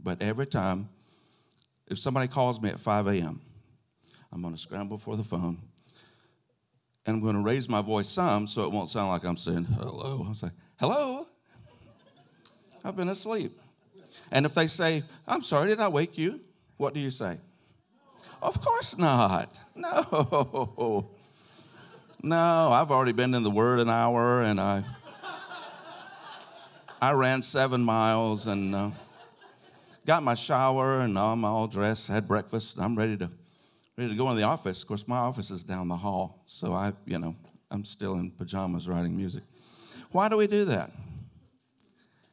But 0.00 0.22
every 0.22 0.46
time, 0.46 0.88
if 1.86 1.98
somebody 1.98 2.28
calls 2.28 2.60
me 2.60 2.68
at 2.68 2.78
5 2.78 3.06
a.m., 3.08 3.40
I'm 4.30 4.42
going 4.42 4.54
to 4.54 4.60
scramble 4.60 4.98
for 4.98 5.16
the 5.16 5.24
phone 5.24 5.58
and 7.08 7.16
I'm 7.16 7.22
going 7.22 7.36
to 7.36 7.40
raise 7.40 7.70
my 7.70 7.80
voice 7.80 8.08
some 8.08 8.46
so 8.46 8.64
it 8.64 8.70
won't 8.70 8.90
sound 8.90 9.08
like 9.08 9.24
I'm 9.24 9.38
saying 9.38 9.64
hello. 9.64 10.26
I'll 10.28 10.34
say, 10.34 10.48
hello. 10.78 11.26
I've 12.84 12.96
been 12.96 13.08
asleep. 13.08 13.58
And 14.30 14.44
if 14.44 14.54
they 14.54 14.66
say, 14.66 15.02
I'm 15.26 15.40
sorry, 15.40 15.68
did 15.68 15.80
I 15.80 15.88
wake 15.88 16.18
you? 16.18 16.40
What 16.76 16.92
do 16.92 17.00
you 17.00 17.10
say? 17.10 17.38
Of 18.42 18.60
course 18.60 18.98
not. 18.98 19.58
No. 19.78 21.10
No, 22.22 22.70
I've 22.72 22.90
already 22.90 23.12
been 23.12 23.32
in 23.32 23.44
the 23.44 23.50
Word 23.50 23.78
an 23.78 23.88
hour 23.88 24.42
and 24.42 24.60
I 24.60 24.82
I 27.00 27.12
ran 27.12 27.42
seven 27.42 27.80
miles 27.80 28.48
and 28.48 28.74
uh, 28.74 28.90
got 30.04 30.24
my 30.24 30.34
shower 30.34 30.98
and 30.98 31.16
I'm 31.16 31.44
all 31.44 31.68
dressed, 31.68 32.08
had 32.08 32.26
breakfast. 32.26 32.74
and 32.74 32.84
I'm 32.84 32.96
ready 32.96 33.16
to 33.18 33.30
ready 33.96 34.10
to 34.10 34.16
go 34.16 34.28
in 34.30 34.36
the 34.36 34.42
office. 34.42 34.82
Of 34.82 34.88
course, 34.88 35.06
my 35.06 35.18
office 35.18 35.52
is 35.52 35.62
down 35.62 35.86
the 35.86 35.96
hall, 35.96 36.42
so 36.46 36.72
I, 36.72 36.92
you 37.06 37.20
know, 37.20 37.36
I'm 37.70 37.84
still 37.84 38.14
in 38.14 38.32
pajamas 38.32 38.88
writing 38.88 39.16
music. 39.16 39.44
Why 40.10 40.28
do 40.28 40.36
we 40.36 40.48
do 40.48 40.64
that? 40.64 40.90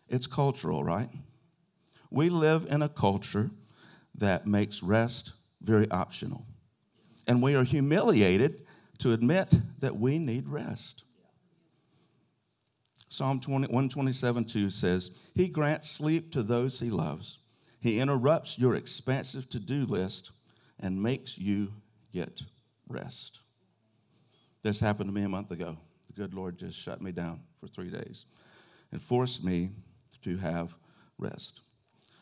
It's 0.09 0.25
cultural, 0.25 0.83
right? 0.83 1.09
We 2.09 2.29
live 2.29 2.65
in 2.71 2.81
a 2.81 2.89
culture 2.89 3.51
that 4.15 4.47
makes 4.47 4.81
rest 4.81 5.33
very 5.61 5.89
optional. 5.91 6.43
And 7.27 7.39
we 7.39 7.53
are 7.53 7.63
humiliated 7.63 8.64
to 8.99 9.13
admit 9.13 9.53
that 9.79 9.97
we 9.97 10.19
need 10.19 10.47
rest. 10.47 11.03
Psalm 13.09 13.39
20, 13.39 13.67
127 13.67 14.45
2 14.45 14.69
says, 14.69 15.11
He 15.33 15.47
grants 15.47 15.89
sleep 15.89 16.31
to 16.33 16.43
those 16.43 16.79
he 16.79 16.89
loves. 16.89 17.39
He 17.79 17.99
interrupts 17.99 18.57
your 18.57 18.75
expansive 18.75 19.47
to 19.49 19.59
do 19.59 19.85
list 19.85 20.31
and 20.79 21.01
makes 21.01 21.37
you 21.37 21.71
get 22.11 22.41
rest. 22.89 23.41
This 24.63 24.79
happened 24.79 25.09
to 25.09 25.13
me 25.13 25.23
a 25.23 25.29
month 25.29 25.51
ago. 25.51 25.77
The 26.07 26.13
good 26.13 26.33
Lord 26.33 26.57
just 26.57 26.79
shut 26.79 27.01
me 27.01 27.11
down 27.11 27.41
for 27.59 27.67
three 27.67 27.89
days 27.89 28.25
and 28.91 29.01
forced 29.01 29.43
me 29.43 29.69
to 30.23 30.37
have 30.37 30.75
rest. 31.17 31.61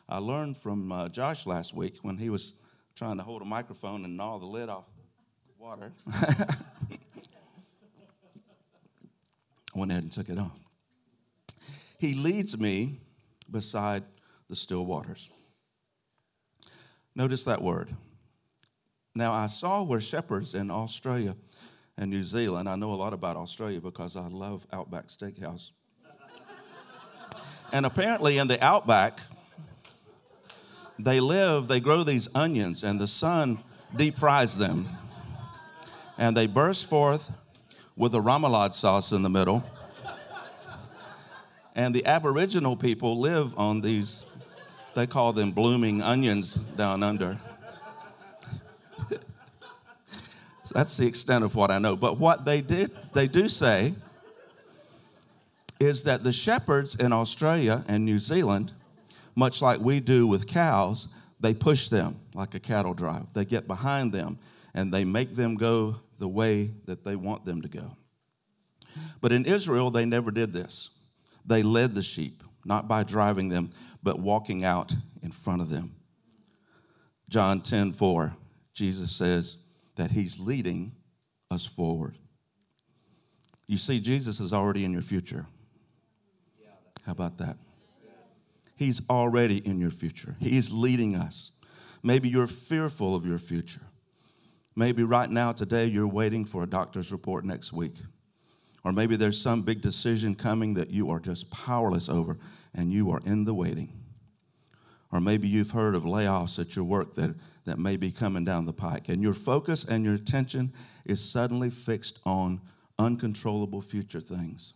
I 0.09 0.17
learned 0.17 0.57
from 0.57 0.91
uh, 0.91 1.09
Josh 1.09 1.45
last 1.45 1.73
week 1.73 1.97
when 2.01 2.17
he 2.17 2.29
was 2.29 2.53
trying 2.95 3.17
to 3.17 3.23
hold 3.23 3.41
a 3.41 3.45
microphone 3.45 4.03
and 4.05 4.17
gnaw 4.17 4.37
the 4.37 4.45
lid 4.45 4.69
off 4.69 4.85
water. 5.63 5.93
I 6.12 6.58
went 9.74 9.91
ahead 9.91 10.03
and 10.03 10.12
took 10.12 10.27
it 10.27 10.38
off. 10.38 10.60
He 11.98 12.15
leads 12.15 12.60
me 12.60 13.00
beside 13.50 14.03
the 14.50 14.58
still 14.58 14.86
waters. 14.86 15.32
Notice 17.15 17.46
that 17.46 17.62
word. 17.62 17.96
Now, 19.15 19.32
I 19.32 19.48
saw 19.48 19.84
where 19.84 20.01
shepherds 20.01 20.53
in 20.53 20.70
Australia 20.70 21.34
and 21.98 22.12
New 22.12 22.24
Zealand, 22.24 22.67
I 22.67 22.75
know 22.75 22.91
a 22.91 22.96
lot 22.96 23.13
about 23.13 23.38
Australia 23.38 23.79
because 23.79 24.17
I 24.17 24.27
love 24.27 24.67
Outback 24.74 25.08
Steakhouse. 25.08 25.72
And 27.72 27.86
apparently, 27.86 28.38
in 28.38 28.50
the 28.50 28.62
outback, 28.63 29.22
they 31.00 31.22
live, 31.22 31.70
they 31.70 31.79
grow 31.79 32.03
these 32.03 32.27
onions, 32.36 32.84
and 32.84 33.00
the 33.00 33.08
sun 33.08 33.60
deep 33.96 34.17
fries 34.17 34.58
them. 34.58 34.89
And 36.17 36.38
they 36.38 36.48
burst 36.48 36.89
forth 36.89 37.32
with 37.96 38.15
a 38.15 38.20
remoulade 38.20 38.74
sauce 38.74 39.12
in 39.12 39.24
the 39.24 39.29
middle. 39.29 39.63
And 41.75 41.93
the 41.93 42.05
Aboriginal 42.05 42.75
people 42.75 43.20
live 43.20 43.58
on 43.58 43.82
these, 43.82 44.25
they 44.93 45.08
call 45.08 45.34
them 45.34 45.51
blooming 45.51 46.03
onions 46.03 46.55
down 46.55 47.01
under. 47.01 47.38
That's 50.74 50.98
the 50.98 51.08
extent 51.08 51.43
of 51.43 51.55
what 51.55 51.72
I 51.72 51.79
know. 51.79 51.96
But 51.96 52.20
what 52.20 52.46
they 52.46 52.62
did, 52.62 52.91
they 53.13 53.27
do 53.27 53.50
say 53.50 53.96
is 55.79 56.03
that 56.03 56.24
the 56.24 56.32
shepherds 56.32 56.96
in 56.96 57.12
Australia 57.12 57.84
and 57.88 58.05
New 58.05 58.20
Zealand, 58.20 58.72
much 59.36 59.62
like 59.62 59.79
we 59.79 60.00
do 60.00 60.27
with 60.27 60.48
cows, 60.48 61.08
they 61.39 61.53
push 61.53 61.89
them 61.89 62.15
like 62.34 62.53
a 62.53 62.60
cattle 62.60 62.93
drive. 62.93 63.34
They 63.34 63.46
get 63.46 63.67
behind 63.67 64.13
them 64.13 64.38
and 64.74 64.93
they 64.93 65.03
make 65.03 65.36
them 65.36 65.55
go 65.55 65.96
the 66.17 66.27
way 66.27 66.72
that 66.86 67.03
they 67.03 67.15
want 67.15 67.46
them 67.46 67.62
to 67.62 67.67
go. 67.67 67.98
But 69.22 69.32
in 69.32 69.46
Israel, 69.46 69.91
they 69.91 70.05
never 70.05 70.32
did 70.32 70.53
this. 70.53 70.89
They 71.46 71.63
led 71.63 71.96
the 71.96 72.01
sheep, 72.01 72.43
not 72.65 72.88
by 72.88 73.03
driving 73.03 73.50
them, 73.50 73.72
but 74.01 74.20
walking 74.20 74.63
out 74.63 74.93
in 75.22 75.32
front 75.32 75.62
of 75.62 75.70
them. 75.70 75.96
John 77.29 77.62
10 77.62 77.93
4, 77.93 78.36
Jesus 78.74 79.12
says 79.12 79.58
that 79.96 80.12
he's 80.12 80.39
leading 80.39 80.91
us 81.50 81.65
forward. 81.65 82.17
You 83.67 83.77
see, 83.77 84.00
Jesus 84.00 84.39
is 84.39 84.53
already 84.53 84.86
in 84.86 84.91
your 84.91 85.01
future. 85.01 85.46
How 87.05 87.12
about 87.12 87.38
that? 87.39 87.58
He's 88.75 89.01
already 89.10 89.58
in 89.58 89.79
your 89.79 89.91
future. 89.91 90.36
He's 90.39 90.72
leading 90.72 91.15
us. 91.15 91.51
Maybe 92.01 92.27
you're 92.27 92.48
fearful 92.48 93.15
of 93.15 93.25
your 93.25 93.38
future. 93.38 93.82
Maybe 94.75 95.03
right 95.03 95.29
now, 95.29 95.51
today, 95.51 95.85
you're 95.85 96.07
waiting 96.07 96.45
for 96.45 96.63
a 96.63 96.67
doctor's 96.67 97.11
report 97.11 97.45
next 97.45 97.73
week. 97.73 97.95
Or 98.83 98.91
maybe 98.91 99.15
there's 99.15 99.39
some 99.39 99.61
big 99.61 99.81
decision 99.81 100.35
coming 100.35 100.73
that 100.73 100.89
you 100.89 101.09
are 101.09 101.19
just 101.19 101.49
powerless 101.51 102.09
over 102.09 102.37
and 102.73 102.91
you 102.91 103.11
are 103.11 103.21
in 103.25 103.45
the 103.45 103.53
waiting. 103.53 103.93
Or 105.11 105.21
maybe 105.21 105.47
you've 105.47 105.71
heard 105.71 105.95
of 105.95 106.03
layoffs 106.03 106.59
at 106.59 106.75
your 106.75 106.85
work 106.85 107.13
that, 107.13 107.35
that 107.65 107.77
may 107.77 107.97
be 107.97 108.11
coming 108.11 108.43
down 108.43 108.65
the 108.65 108.73
pike, 108.73 109.09
and 109.09 109.21
your 109.21 109.35
focus 109.35 109.85
and 109.85 110.03
your 110.03 110.15
attention 110.15 110.73
is 111.05 111.23
suddenly 111.23 111.69
fixed 111.69 112.19
on 112.25 112.59
uncontrollable 112.97 113.81
future 113.81 114.21
things. 114.21 114.73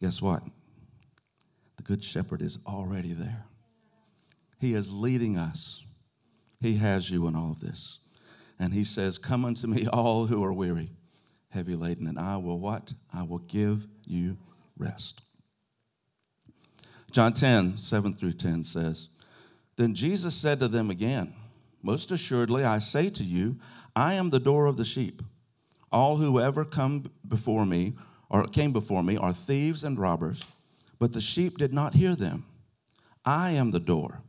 Guess 0.00 0.20
what? 0.20 0.42
The 1.76 1.82
Good 1.82 2.04
Shepherd 2.04 2.42
is 2.42 2.58
already 2.66 3.12
there. 3.12 3.46
He 4.60 4.74
is 4.74 4.92
leading 4.92 5.38
us. 5.38 5.84
He 6.64 6.78
has 6.78 7.10
you 7.10 7.26
in 7.26 7.36
all 7.36 7.50
of 7.50 7.60
this. 7.60 7.98
And 8.58 8.72
He 8.72 8.84
says, 8.84 9.18
Come 9.18 9.44
unto 9.44 9.66
me, 9.66 9.86
all 9.92 10.26
who 10.26 10.42
are 10.42 10.52
weary, 10.52 10.90
heavy 11.50 11.74
laden, 11.74 12.06
and 12.06 12.18
I 12.18 12.38
will 12.38 12.58
what? 12.58 12.94
I 13.12 13.22
will 13.22 13.38
give 13.38 13.86
you 14.06 14.38
rest. 14.78 15.20
John 17.12 17.34
10, 17.34 17.76
7 17.76 18.14
through 18.14 18.32
10 18.32 18.64
says, 18.64 19.10
Then 19.76 19.94
Jesus 19.94 20.34
said 20.34 20.58
to 20.60 20.68
them 20.68 20.90
again, 20.90 21.34
Most 21.82 22.10
assuredly, 22.10 22.64
I 22.64 22.78
say 22.78 23.10
to 23.10 23.22
you, 23.22 23.58
I 23.94 24.14
am 24.14 24.30
the 24.30 24.40
door 24.40 24.64
of 24.64 24.78
the 24.78 24.86
sheep. 24.86 25.22
All 25.92 26.16
who 26.16 26.40
ever 26.40 26.64
come 26.64 27.10
before 27.28 27.66
me 27.66 27.92
or 28.30 28.44
came 28.46 28.72
before 28.72 29.04
me 29.04 29.18
are 29.18 29.32
thieves 29.32 29.84
and 29.84 29.98
robbers, 29.98 30.44
but 30.98 31.12
the 31.12 31.20
sheep 31.20 31.58
did 31.58 31.74
not 31.74 31.94
hear 31.94 32.16
them. 32.16 32.46
I 33.24 33.50
am 33.50 33.70
the 33.70 33.80
door. 33.80 34.23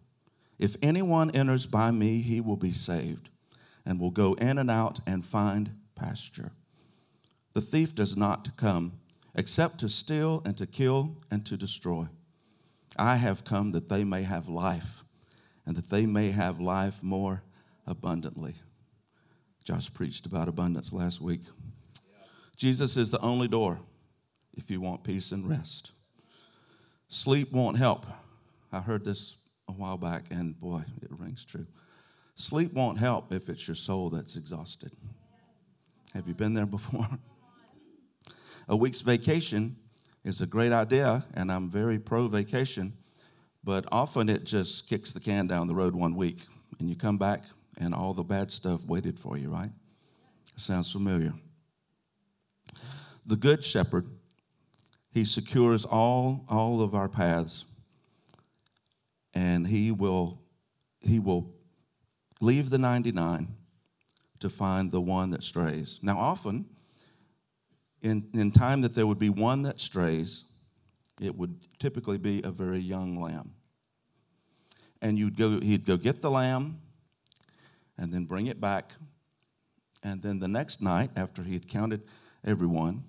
If 0.57 0.77
anyone 0.81 1.31
enters 1.31 1.65
by 1.65 1.91
me, 1.91 2.21
he 2.21 2.41
will 2.41 2.57
be 2.57 2.71
saved, 2.71 3.29
and 3.85 3.99
will 3.99 4.11
go 4.11 4.33
in 4.33 4.57
and 4.57 4.71
out 4.71 4.99
and 5.05 5.23
find 5.23 5.71
pasture. 5.95 6.51
The 7.53 7.61
thief 7.61 7.93
does 7.93 8.15
not 8.15 8.55
come 8.57 8.93
except 9.33 9.79
to 9.79 9.89
steal 9.89 10.41
and 10.45 10.57
to 10.57 10.65
kill 10.65 11.17
and 11.29 11.45
to 11.45 11.57
destroy. 11.57 12.07
I 12.97 13.17
have 13.17 13.43
come 13.43 13.71
that 13.71 13.89
they 13.89 14.03
may 14.03 14.23
have 14.23 14.47
life, 14.47 15.03
and 15.65 15.75
that 15.75 15.89
they 15.89 16.05
may 16.05 16.31
have 16.31 16.59
life 16.59 17.03
more 17.03 17.41
abundantly. 17.85 18.55
Josh 19.65 19.93
preached 19.93 20.25
about 20.25 20.47
abundance 20.47 20.93
last 20.93 21.19
week. 21.19 21.41
Jesus 22.55 22.95
is 22.95 23.11
the 23.11 23.19
only 23.21 23.47
door 23.47 23.79
if 24.53 24.71
you 24.71 24.79
want 24.79 25.03
peace 25.03 25.31
and 25.31 25.49
rest. 25.49 25.91
Sleep 27.07 27.51
won't 27.51 27.77
help. 27.77 28.05
I 28.71 28.79
heard 28.79 29.03
this 29.03 29.37
a 29.67 29.71
while 29.71 29.97
back, 29.97 30.25
and 30.31 30.59
boy, 30.59 30.81
it 31.01 31.09
rings 31.19 31.45
true. 31.45 31.65
Sleep 32.35 32.73
won't 32.73 32.99
help 32.99 33.33
if 33.33 33.49
it's 33.49 33.67
your 33.67 33.75
soul 33.75 34.09
that's 34.09 34.35
exhausted. 34.35 34.91
Have 36.13 36.27
you 36.27 36.33
been 36.33 36.53
there 36.53 36.65
before? 36.65 37.07
a 38.67 38.75
week's 38.75 39.01
vacation 39.01 39.77
is 40.23 40.41
a 40.41 40.47
great 40.47 40.71
idea, 40.71 41.23
and 41.33 41.51
I'm 41.51 41.69
very 41.69 41.99
pro 41.99 42.27
vacation, 42.27 42.93
but 43.63 43.85
often 43.91 44.29
it 44.29 44.43
just 44.43 44.87
kicks 44.89 45.13
the 45.13 45.19
can 45.19 45.47
down 45.47 45.67
the 45.67 45.75
road 45.75 45.95
one 45.95 46.15
week, 46.15 46.45
and 46.79 46.89
you 46.89 46.95
come 46.95 47.17
back, 47.17 47.43
and 47.79 47.93
all 47.93 48.13
the 48.13 48.23
bad 48.23 48.51
stuff 48.51 48.83
waited 48.85 49.19
for 49.19 49.37
you, 49.37 49.49
right? 49.49 49.71
Sounds 50.55 50.91
familiar. 50.91 51.33
The 53.25 53.35
Good 53.35 53.63
Shepherd, 53.63 54.07
he 55.11 55.25
secures 55.25 55.85
all, 55.85 56.45
all 56.47 56.81
of 56.81 56.93
our 56.93 57.09
paths, 57.09 57.65
and 59.35 59.67
he 59.67 59.91
will, 59.91 60.41
he 61.01 61.19
will 61.19 61.53
leave 62.41 62.69
the 62.69 62.77
99 62.77 63.53
to 64.39 64.49
find 64.49 64.91
the 64.91 65.01
one 65.01 65.29
that 65.31 65.43
strays. 65.43 65.99
Now, 66.01 66.17
often, 66.17 66.65
in, 68.01 68.27
in 68.33 68.51
time 68.51 68.81
that 68.81 68.95
there 68.95 69.05
would 69.05 69.19
be 69.19 69.29
one 69.29 69.63
that 69.63 69.79
strays, 69.79 70.45
it 71.21 71.35
would 71.35 71.55
typically 71.79 72.17
be 72.17 72.41
a 72.43 72.51
very 72.51 72.79
young 72.79 73.19
lamb. 73.21 73.53
And 75.01 75.17
you'd 75.17 75.37
go, 75.37 75.59
he'd 75.59 75.85
go 75.85 75.97
get 75.97 76.21
the 76.21 76.31
lamb 76.31 76.81
and 77.97 78.11
then 78.11 78.25
bring 78.25 78.47
it 78.47 78.59
back. 78.59 78.93
And 80.03 80.21
then 80.21 80.39
the 80.39 80.47
next 80.47 80.81
night, 80.81 81.11
after 81.15 81.43
he 81.43 81.53
had 81.53 81.67
counted 81.67 82.03
everyone, 82.45 83.03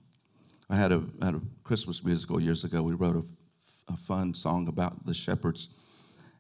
I 0.69 0.77
had 0.77 0.93
a, 0.93 1.03
had 1.23 1.35
a 1.35 1.41
Christmas 1.63 2.03
musical 2.03 2.41
years 2.41 2.65
ago. 2.65 2.83
We 2.83 2.95
wrote 2.95 3.17
a, 3.17 3.93
a 3.93 3.97
fun 3.97 4.35
song 4.35 4.69
about 4.69 5.07
the 5.07 5.15
shepherds, 5.15 5.69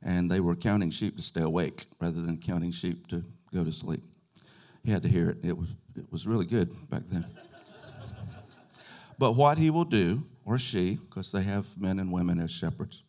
and 0.06 0.30
they 0.30 0.38
were 0.38 0.54
counting 0.54 0.88
sheep 0.88 1.16
to 1.16 1.22
stay 1.22 1.42
awake 1.42 1.84
rather 2.00 2.22
than 2.22 2.38
counting 2.38 2.70
sheep 2.70 3.08
to 3.08 3.24
go 3.52 3.64
to 3.64 3.72
sleep. 3.72 4.04
He 4.84 4.92
had 4.92 5.02
to 5.02 5.08
hear 5.08 5.30
it. 5.30 5.38
It 5.42 5.58
was, 5.58 5.68
it 5.96 6.10
was 6.12 6.28
really 6.28 6.46
good 6.46 6.70
back 6.88 7.02
then. 7.10 7.26
but 9.18 9.32
what 9.32 9.58
he 9.58 9.68
will 9.68 9.84
do, 9.84 10.22
or 10.44 10.58
she, 10.58 10.94
because 10.94 11.32
they 11.32 11.42
have 11.42 11.76
men 11.76 11.98
and 11.98 12.12
women 12.12 12.38
as 12.38 12.52
shepherds, 12.52 13.02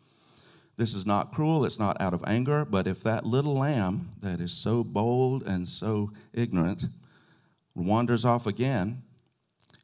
this 0.76 0.96
is 0.96 1.06
not 1.06 1.32
cruel, 1.32 1.66
it's 1.66 1.78
not 1.78 2.02
out 2.02 2.16
of 2.16 2.24
anger, 2.26 2.66
but 2.66 2.88
if 2.88 3.04
that 3.04 3.26
little 3.26 3.54
lamb 3.54 4.10
that 4.22 4.40
is 4.40 4.52
so 4.52 4.84
bold 4.84 5.44
and 5.44 5.68
so 5.68 6.12
ignorant 6.34 6.86
wanders 7.76 8.26
off 8.26 8.48
again, 8.48 9.04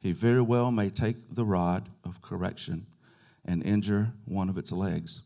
he 0.02 0.10
very 0.10 0.42
well 0.42 0.72
may 0.72 0.90
take 0.90 1.32
the 1.32 1.44
rod 1.44 1.88
of 2.04 2.20
correction 2.22 2.86
and 3.44 3.62
injure 3.62 4.12
one 4.24 4.48
of 4.48 4.58
its 4.58 4.72
legs 4.72 5.22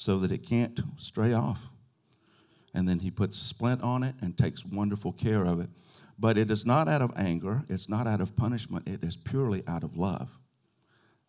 so 0.00 0.16
that 0.16 0.32
it 0.32 0.38
can't 0.38 0.80
stray 0.96 1.34
off. 1.34 1.68
And 2.72 2.88
then 2.88 3.00
he 3.00 3.10
puts 3.10 3.36
splint 3.36 3.82
on 3.82 4.02
it 4.02 4.14
and 4.22 4.34
takes 4.34 4.64
wonderful 4.64 5.12
care 5.12 5.44
of 5.44 5.60
it. 5.60 5.68
But 6.18 6.38
it 6.38 6.50
is 6.50 6.64
not 6.64 6.88
out 6.88 7.02
of 7.02 7.12
anger, 7.16 7.64
it's 7.68 7.86
not 7.86 8.06
out 8.06 8.22
of 8.22 8.34
punishment, 8.34 8.88
it 8.88 9.04
is 9.04 9.14
purely 9.14 9.62
out 9.68 9.84
of 9.84 9.98
love. 9.98 10.38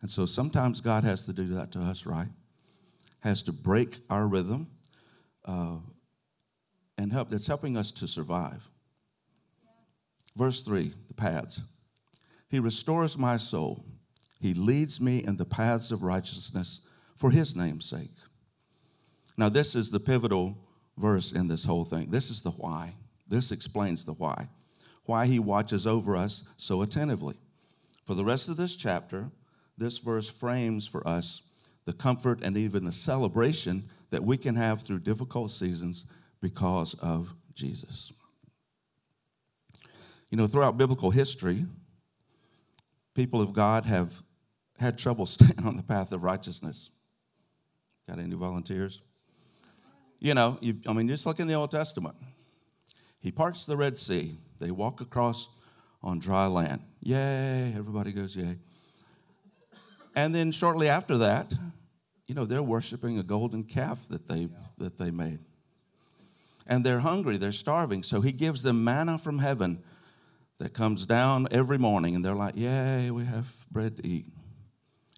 And 0.00 0.08
so 0.10 0.24
sometimes 0.24 0.80
God 0.80 1.04
has 1.04 1.26
to 1.26 1.34
do 1.34 1.48
that 1.48 1.70
to 1.72 1.80
us, 1.80 2.06
right? 2.06 2.30
Has 3.20 3.42
to 3.42 3.52
break 3.52 3.98
our 4.08 4.26
rhythm 4.26 4.68
uh, 5.44 5.76
and 6.96 7.12
help, 7.12 7.30
it's 7.30 7.46
helping 7.46 7.76
us 7.76 7.92
to 7.92 8.08
survive. 8.08 8.70
Verse 10.34 10.62
3, 10.62 10.94
the 11.08 11.14
paths. 11.14 11.60
He 12.48 12.58
restores 12.58 13.18
my 13.18 13.36
soul. 13.36 13.84
He 14.40 14.54
leads 14.54 14.98
me 14.98 15.22
in 15.22 15.36
the 15.36 15.44
paths 15.44 15.92
of 15.92 16.02
righteousness 16.02 16.80
for 17.14 17.30
his 17.30 17.54
name's 17.54 17.84
sake. 17.84 18.12
Now, 19.36 19.48
this 19.48 19.74
is 19.74 19.90
the 19.90 20.00
pivotal 20.00 20.56
verse 20.96 21.32
in 21.32 21.48
this 21.48 21.64
whole 21.64 21.84
thing. 21.84 22.10
This 22.10 22.30
is 22.30 22.42
the 22.42 22.50
why. 22.50 22.94
This 23.26 23.50
explains 23.50 24.04
the 24.04 24.12
why. 24.12 24.48
Why 25.04 25.26
he 25.26 25.38
watches 25.38 25.86
over 25.86 26.16
us 26.16 26.44
so 26.56 26.82
attentively. 26.82 27.36
For 28.04 28.14
the 28.14 28.24
rest 28.24 28.48
of 28.48 28.56
this 28.56 28.76
chapter, 28.76 29.30
this 29.78 29.98
verse 29.98 30.28
frames 30.28 30.86
for 30.86 31.06
us 31.06 31.42
the 31.84 31.92
comfort 31.92 32.44
and 32.44 32.56
even 32.56 32.84
the 32.84 32.92
celebration 32.92 33.82
that 34.10 34.22
we 34.22 34.36
can 34.36 34.54
have 34.54 34.82
through 34.82 35.00
difficult 35.00 35.50
seasons 35.50 36.06
because 36.40 36.94
of 36.94 37.34
Jesus. 37.54 38.12
You 40.30 40.38
know, 40.38 40.46
throughout 40.46 40.78
biblical 40.78 41.10
history, 41.10 41.66
people 43.14 43.40
of 43.40 43.52
God 43.52 43.86
have 43.86 44.22
had 44.78 44.98
trouble 44.98 45.26
staying 45.26 45.66
on 45.66 45.76
the 45.76 45.82
path 45.82 46.12
of 46.12 46.22
righteousness. 46.24 46.90
Got 48.08 48.18
any 48.18 48.34
volunteers? 48.34 49.00
You 50.22 50.34
know, 50.34 50.56
you, 50.60 50.76
I 50.86 50.92
mean, 50.92 51.08
just 51.08 51.26
look 51.26 51.40
in 51.40 51.48
the 51.48 51.54
Old 51.54 51.72
Testament. 51.72 52.14
He 53.18 53.32
parts 53.32 53.66
the 53.66 53.76
Red 53.76 53.98
Sea. 53.98 54.38
They 54.60 54.70
walk 54.70 55.00
across 55.00 55.48
on 56.00 56.20
dry 56.20 56.46
land. 56.46 56.80
Yay! 57.00 57.74
Everybody 57.76 58.12
goes, 58.12 58.36
yay. 58.36 58.56
And 60.14 60.32
then 60.32 60.52
shortly 60.52 60.88
after 60.88 61.18
that, 61.18 61.52
you 62.28 62.36
know, 62.36 62.44
they're 62.44 62.62
worshiping 62.62 63.18
a 63.18 63.24
golden 63.24 63.64
calf 63.64 64.06
that 64.10 64.28
they, 64.28 64.48
that 64.78 64.96
they 64.96 65.10
made. 65.10 65.40
And 66.68 66.86
they're 66.86 67.00
hungry, 67.00 67.36
they're 67.36 67.50
starving. 67.50 68.04
So 68.04 68.20
he 68.20 68.30
gives 68.30 68.62
them 68.62 68.84
manna 68.84 69.18
from 69.18 69.40
heaven 69.40 69.82
that 70.58 70.72
comes 70.72 71.04
down 71.04 71.48
every 71.50 71.78
morning 71.78 72.14
and 72.14 72.24
they're 72.24 72.36
like, 72.36 72.56
Yay, 72.56 73.10
we 73.10 73.24
have 73.24 73.52
bread 73.72 73.96
to 73.96 74.06
eat. 74.06 74.26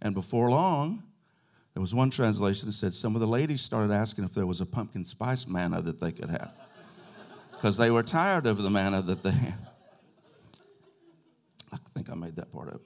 And 0.00 0.14
before 0.14 0.50
long, 0.50 1.02
there 1.74 1.80
was 1.80 1.92
one 1.92 2.08
translation 2.08 2.68
that 2.68 2.72
said 2.72 2.94
some 2.94 3.16
of 3.16 3.20
the 3.20 3.26
ladies 3.26 3.60
started 3.60 3.92
asking 3.92 4.24
if 4.24 4.32
there 4.32 4.46
was 4.46 4.60
a 4.60 4.66
pumpkin 4.66 5.04
spice 5.04 5.48
manna 5.48 5.82
that 5.82 6.00
they 6.00 6.12
could 6.12 6.30
have 6.30 6.52
because 7.50 7.76
they 7.76 7.90
were 7.90 8.04
tired 8.04 8.46
of 8.46 8.62
the 8.62 8.70
manna 8.70 9.02
that 9.02 9.22
they 9.22 9.32
had. 9.32 9.54
I 11.72 11.76
think 11.96 12.10
I 12.10 12.14
made 12.14 12.36
that 12.36 12.52
part 12.52 12.72
up. 12.72 12.80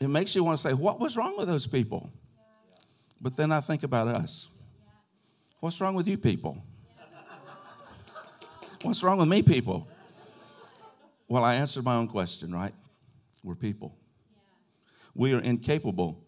It 0.00 0.08
makes 0.08 0.34
you 0.34 0.42
want 0.42 0.58
to 0.58 0.68
say, 0.68 0.74
What 0.74 0.98
was 0.98 1.16
wrong 1.16 1.36
with 1.36 1.46
those 1.46 1.66
people? 1.66 2.10
But 3.20 3.36
then 3.36 3.52
I 3.52 3.60
think 3.60 3.84
about 3.84 4.08
us. 4.08 4.48
What's 5.60 5.80
wrong 5.80 5.94
with 5.94 6.08
you 6.08 6.18
people? 6.18 6.60
What's 8.82 9.02
wrong 9.02 9.18
with 9.18 9.28
me 9.28 9.42
people? 9.42 9.86
Well, 11.28 11.44
I 11.44 11.56
answered 11.56 11.84
my 11.84 11.96
own 11.96 12.08
question, 12.08 12.52
right? 12.52 12.72
We're 13.44 13.54
people. 13.54 13.94
We 15.14 15.34
are 15.34 15.40
incapable 15.40 16.24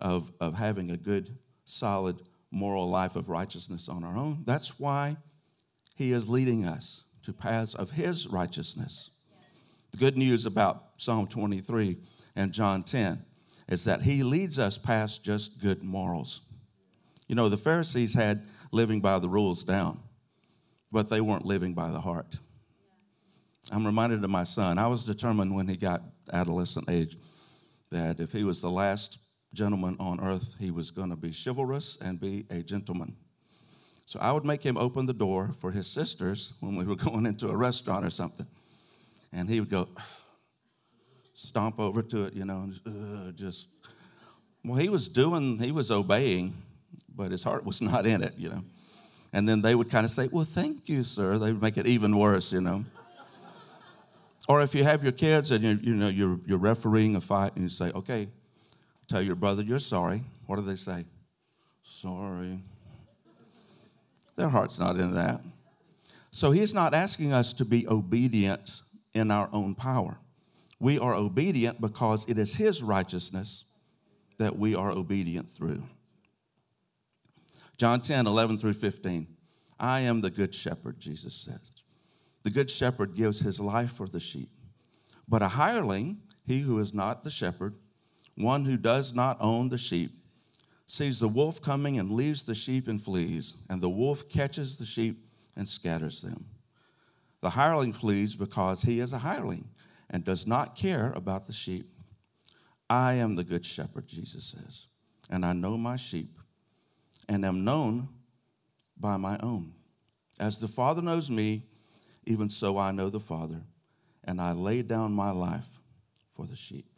of, 0.00 0.32
of 0.40 0.54
having 0.54 0.90
a 0.90 0.96
good, 0.96 1.36
solid, 1.64 2.20
moral 2.50 2.88
life 2.88 3.16
of 3.16 3.28
righteousness 3.28 3.88
on 3.88 4.04
our 4.04 4.16
own. 4.16 4.42
That's 4.44 4.78
why 4.78 5.16
He 5.96 6.12
is 6.12 6.28
leading 6.28 6.64
us 6.64 7.04
to 7.22 7.32
paths 7.32 7.74
of 7.74 7.90
His 7.90 8.28
righteousness. 8.28 9.10
The 9.92 9.98
good 9.98 10.16
news 10.16 10.46
about 10.46 10.84
Psalm 10.96 11.26
23 11.26 11.98
and 12.36 12.52
John 12.52 12.82
10 12.82 13.24
is 13.68 13.84
that 13.84 14.02
He 14.02 14.22
leads 14.22 14.58
us 14.58 14.78
past 14.78 15.24
just 15.24 15.60
good 15.60 15.82
morals. 15.82 16.42
You 17.28 17.34
know, 17.36 17.48
the 17.48 17.56
Pharisees 17.56 18.14
had 18.14 18.46
living 18.72 19.00
by 19.00 19.18
the 19.18 19.28
rules 19.28 19.62
down, 19.62 20.00
but 20.90 21.08
they 21.08 21.20
weren't 21.20 21.44
living 21.44 21.74
by 21.74 21.90
the 21.90 22.00
heart. 22.00 22.34
I'm 23.70 23.86
reminded 23.86 24.24
of 24.24 24.30
my 24.30 24.44
son. 24.44 24.78
I 24.78 24.88
was 24.88 25.04
determined 25.04 25.54
when 25.54 25.68
he 25.68 25.76
got 25.76 26.02
adolescent 26.32 26.90
age 26.90 27.16
that 27.90 28.20
if 28.20 28.32
he 28.32 28.44
was 28.44 28.60
the 28.60 28.70
last 28.70 29.18
gentleman 29.52 29.96
on 29.98 30.20
earth, 30.20 30.56
he 30.58 30.70
was 30.70 30.90
going 30.90 31.10
to 31.10 31.16
be 31.16 31.32
chivalrous 31.32 31.98
and 32.00 32.20
be 32.20 32.46
a 32.50 32.62
gentleman. 32.62 33.16
So 34.06 34.18
I 34.20 34.32
would 34.32 34.44
make 34.44 34.62
him 34.62 34.76
open 34.76 35.06
the 35.06 35.12
door 35.12 35.50
for 35.56 35.70
his 35.70 35.86
sisters 35.86 36.52
when 36.60 36.76
we 36.76 36.84
were 36.84 36.96
going 37.08 37.26
into 37.26 37.48
a 37.48 37.56
restaurant 37.56 38.04
or 38.04 38.10
something. 38.10 38.46
And 39.32 39.48
he 39.48 39.60
would 39.60 39.70
go, 39.70 39.88
stomp 41.34 41.78
over 41.78 42.02
to 42.02 42.24
it, 42.24 42.34
you 42.34 42.44
know, 42.44 42.64
and 42.64 42.80
uh, 42.86 43.32
just, 43.32 43.68
well, 44.64 44.78
he 44.78 44.88
was 44.88 45.08
doing, 45.08 45.58
he 45.58 45.72
was 45.72 45.90
obeying, 45.90 46.54
but 47.14 47.30
his 47.30 47.42
heart 47.42 47.64
was 47.64 47.80
not 47.90 48.06
in 48.06 48.22
it, 48.22 48.34
you 48.36 48.48
know. 48.48 48.64
And 49.32 49.48
then 49.48 49.62
they 49.62 49.76
would 49.76 49.88
kind 49.88 50.04
of 50.04 50.10
say, 50.10 50.28
well, 50.30 50.44
thank 50.44 50.88
you, 50.88 51.04
sir. 51.04 51.38
They 51.38 51.52
would 51.52 51.62
make 51.62 51.78
it 51.78 51.86
even 51.86 52.18
worse, 52.18 52.52
you 52.52 52.60
know. 52.60 52.84
or 54.48 54.60
if 54.60 54.74
you 54.74 54.82
have 54.82 55.04
your 55.04 55.12
kids 55.12 55.52
and 55.52 55.62
you're, 55.62 55.74
you 55.74 55.94
know, 55.94 56.08
you're, 56.08 56.40
you're 56.46 56.58
refereeing 56.58 57.14
a 57.14 57.20
fight 57.20 57.54
and 57.54 57.62
you 57.62 57.68
say, 57.68 57.92
okay, 57.92 58.28
Tell 59.10 59.20
your 59.20 59.34
brother 59.34 59.64
you're 59.64 59.80
sorry. 59.80 60.22
What 60.46 60.54
do 60.54 60.62
they 60.62 60.76
say? 60.76 61.04
Sorry. 61.82 62.60
Their 64.36 64.48
heart's 64.48 64.78
not 64.78 64.98
in 64.98 65.14
that. 65.14 65.40
So 66.30 66.52
he's 66.52 66.72
not 66.72 66.94
asking 66.94 67.32
us 67.32 67.52
to 67.54 67.64
be 67.64 67.88
obedient 67.88 68.82
in 69.12 69.32
our 69.32 69.48
own 69.52 69.74
power. 69.74 70.18
We 70.78 71.00
are 71.00 71.12
obedient 71.12 71.80
because 71.80 72.24
it 72.28 72.38
is 72.38 72.54
his 72.54 72.84
righteousness 72.84 73.64
that 74.38 74.56
we 74.56 74.76
are 74.76 74.92
obedient 74.92 75.50
through. 75.50 75.82
John 77.76 78.02
10, 78.02 78.28
11 78.28 78.58
through 78.58 78.74
15. 78.74 79.26
I 79.80 80.00
am 80.02 80.20
the 80.20 80.30
good 80.30 80.54
shepherd, 80.54 81.00
Jesus 81.00 81.34
says. 81.34 81.82
The 82.44 82.50
good 82.50 82.70
shepherd 82.70 83.16
gives 83.16 83.40
his 83.40 83.58
life 83.58 83.90
for 83.90 84.06
the 84.06 84.20
sheep. 84.20 84.50
But 85.26 85.42
a 85.42 85.48
hireling, 85.48 86.20
he 86.46 86.60
who 86.60 86.78
is 86.78 86.94
not 86.94 87.24
the 87.24 87.30
shepherd, 87.30 87.74
one 88.36 88.64
who 88.64 88.76
does 88.76 89.12
not 89.14 89.36
own 89.40 89.68
the 89.68 89.78
sheep, 89.78 90.12
sees 90.86 91.18
the 91.20 91.28
wolf 91.28 91.60
coming 91.60 91.98
and 91.98 92.10
leaves 92.10 92.42
the 92.42 92.54
sheep 92.54 92.88
and 92.88 93.00
flees, 93.00 93.56
and 93.68 93.80
the 93.80 93.88
wolf 93.88 94.28
catches 94.28 94.76
the 94.76 94.84
sheep 94.84 95.24
and 95.56 95.68
scatters 95.68 96.22
them. 96.22 96.46
The 97.40 97.50
hireling 97.50 97.92
flees 97.92 98.34
because 98.34 98.82
he 98.82 99.00
is 99.00 99.12
a 99.12 99.18
hireling 99.18 99.68
and 100.10 100.24
does 100.24 100.46
not 100.46 100.76
care 100.76 101.12
about 101.14 101.46
the 101.46 101.52
sheep. 101.52 101.86
I 102.88 103.14
am 103.14 103.36
the 103.36 103.44
good 103.44 103.64
shepherd, 103.64 104.08
Jesus 104.08 104.44
says, 104.44 104.86
and 105.30 105.46
I 105.46 105.52
know 105.52 105.78
my 105.78 105.96
sheep 105.96 106.38
and 107.28 107.44
am 107.44 107.64
known 107.64 108.08
by 108.98 109.16
my 109.16 109.38
own. 109.42 109.72
As 110.40 110.58
the 110.58 110.66
Father 110.66 111.00
knows 111.00 111.30
me, 111.30 111.62
even 112.26 112.50
so 112.50 112.76
I 112.76 112.90
know 112.90 113.08
the 113.08 113.20
Father, 113.20 113.62
and 114.24 114.40
I 114.40 114.52
lay 114.52 114.82
down 114.82 115.12
my 115.12 115.30
life 115.30 115.80
for 116.32 116.46
the 116.46 116.56
sheep. 116.56 116.89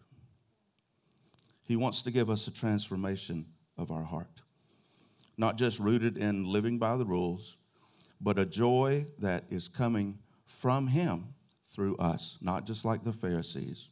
He 1.66 1.76
wants 1.76 2.02
to 2.02 2.10
give 2.10 2.28
us 2.28 2.46
a 2.46 2.52
transformation 2.52 3.46
of 3.78 3.90
our 3.90 4.02
heart, 4.02 4.42
not 5.38 5.56
just 5.56 5.80
rooted 5.80 6.18
in 6.18 6.44
living 6.44 6.78
by 6.78 6.96
the 6.96 7.04
rules, 7.04 7.56
but 8.20 8.38
a 8.38 8.46
joy 8.46 9.06
that 9.18 9.44
is 9.50 9.68
coming 9.68 10.18
from 10.44 10.86
Him 10.86 11.34
through 11.66 11.96
us, 11.96 12.38
not 12.40 12.66
just 12.66 12.84
like 12.84 13.02
the 13.02 13.12
Pharisees. 13.12 13.88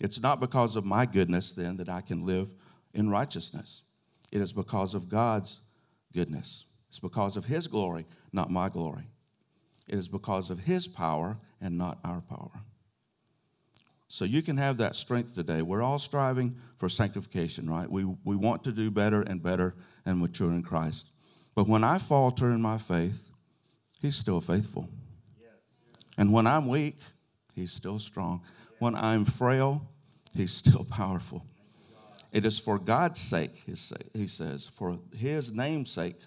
It's 0.00 0.20
not 0.20 0.40
because 0.40 0.76
of 0.76 0.84
my 0.84 1.06
goodness 1.06 1.52
then 1.52 1.76
that 1.78 1.88
I 1.88 2.00
can 2.00 2.24
live 2.24 2.52
in 2.94 3.10
righteousness. 3.10 3.82
It 4.32 4.40
is 4.40 4.52
because 4.52 4.94
of 4.94 5.08
God's 5.08 5.60
goodness. 6.12 6.64
It's 6.88 6.98
because 6.98 7.36
of 7.36 7.44
His 7.44 7.66
glory, 7.68 8.06
not 8.32 8.50
my 8.50 8.68
glory. 8.68 9.08
It 9.88 9.98
is 9.98 10.08
because 10.08 10.50
of 10.50 10.60
His 10.60 10.88
power 10.88 11.38
and 11.60 11.76
not 11.76 11.98
our 12.04 12.20
power. 12.20 12.62
So 14.12 14.24
you 14.24 14.42
can 14.42 14.56
have 14.56 14.78
that 14.78 14.96
strength 14.96 15.34
today. 15.34 15.62
We're 15.62 15.82
all 15.82 16.00
striving 16.00 16.56
for 16.78 16.88
sanctification, 16.88 17.70
right? 17.70 17.88
We, 17.88 18.04
we 18.24 18.34
want 18.34 18.64
to 18.64 18.72
do 18.72 18.90
better 18.90 19.22
and 19.22 19.40
better 19.40 19.76
and 20.04 20.18
mature 20.18 20.50
in 20.50 20.64
Christ. 20.64 21.12
But 21.54 21.68
when 21.68 21.84
I 21.84 21.98
falter 21.98 22.50
in 22.50 22.60
my 22.60 22.76
faith, 22.76 23.30
He's 24.02 24.16
still 24.16 24.40
faithful. 24.40 24.88
Yes. 25.38 25.50
And 26.18 26.32
when 26.32 26.48
I'm 26.48 26.66
weak, 26.66 26.96
He's 27.54 27.70
still 27.70 28.00
strong. 28.00 28.42
When 28.80 28.96
I'm 28.96 29.24
frail, 29.24 29.88
He's 30.34 30.50
still 30.52 30.84
powerful. 30.90 31.46
It 32.32 32.44
is 32.44 32.58
for 32.58 32.80
God's 32.80 33.20
sake, 33.20 33.62
he 33.64 34.26
says, 34.26 34.66
for 34.66 34.98
His 35.16 35.52
name's 35.52 35.92
sake. 35.92 36.18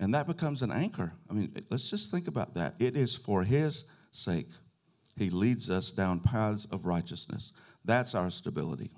And 0.00 0.14
that 0.14 0.26
becomes 0.26 0.62
an 0.62 0.72
anchor. 0.72 1.12
I 1.28 1.34
mean, 1.34 1.54
let's 1.68 1.90
just 1.90 2.10
think 2.10 2.26
about 2.26 2.54
that. 2.54 2.74
It 2.78 2.96
is 2.96 3.14
for 3.14 3.42
His 3.42 3.84
sake. 4.12 4.48
He 5.18 5.30
leads 5.30 5.68
us 5.68 5.90
down 5.90 6.20
paths 6.20 6.66
of 6.70 6.86
righteousness. 6.86 7.52
That's 7.84 8.14
our 8.14 8.30
stability. 8.30 8.90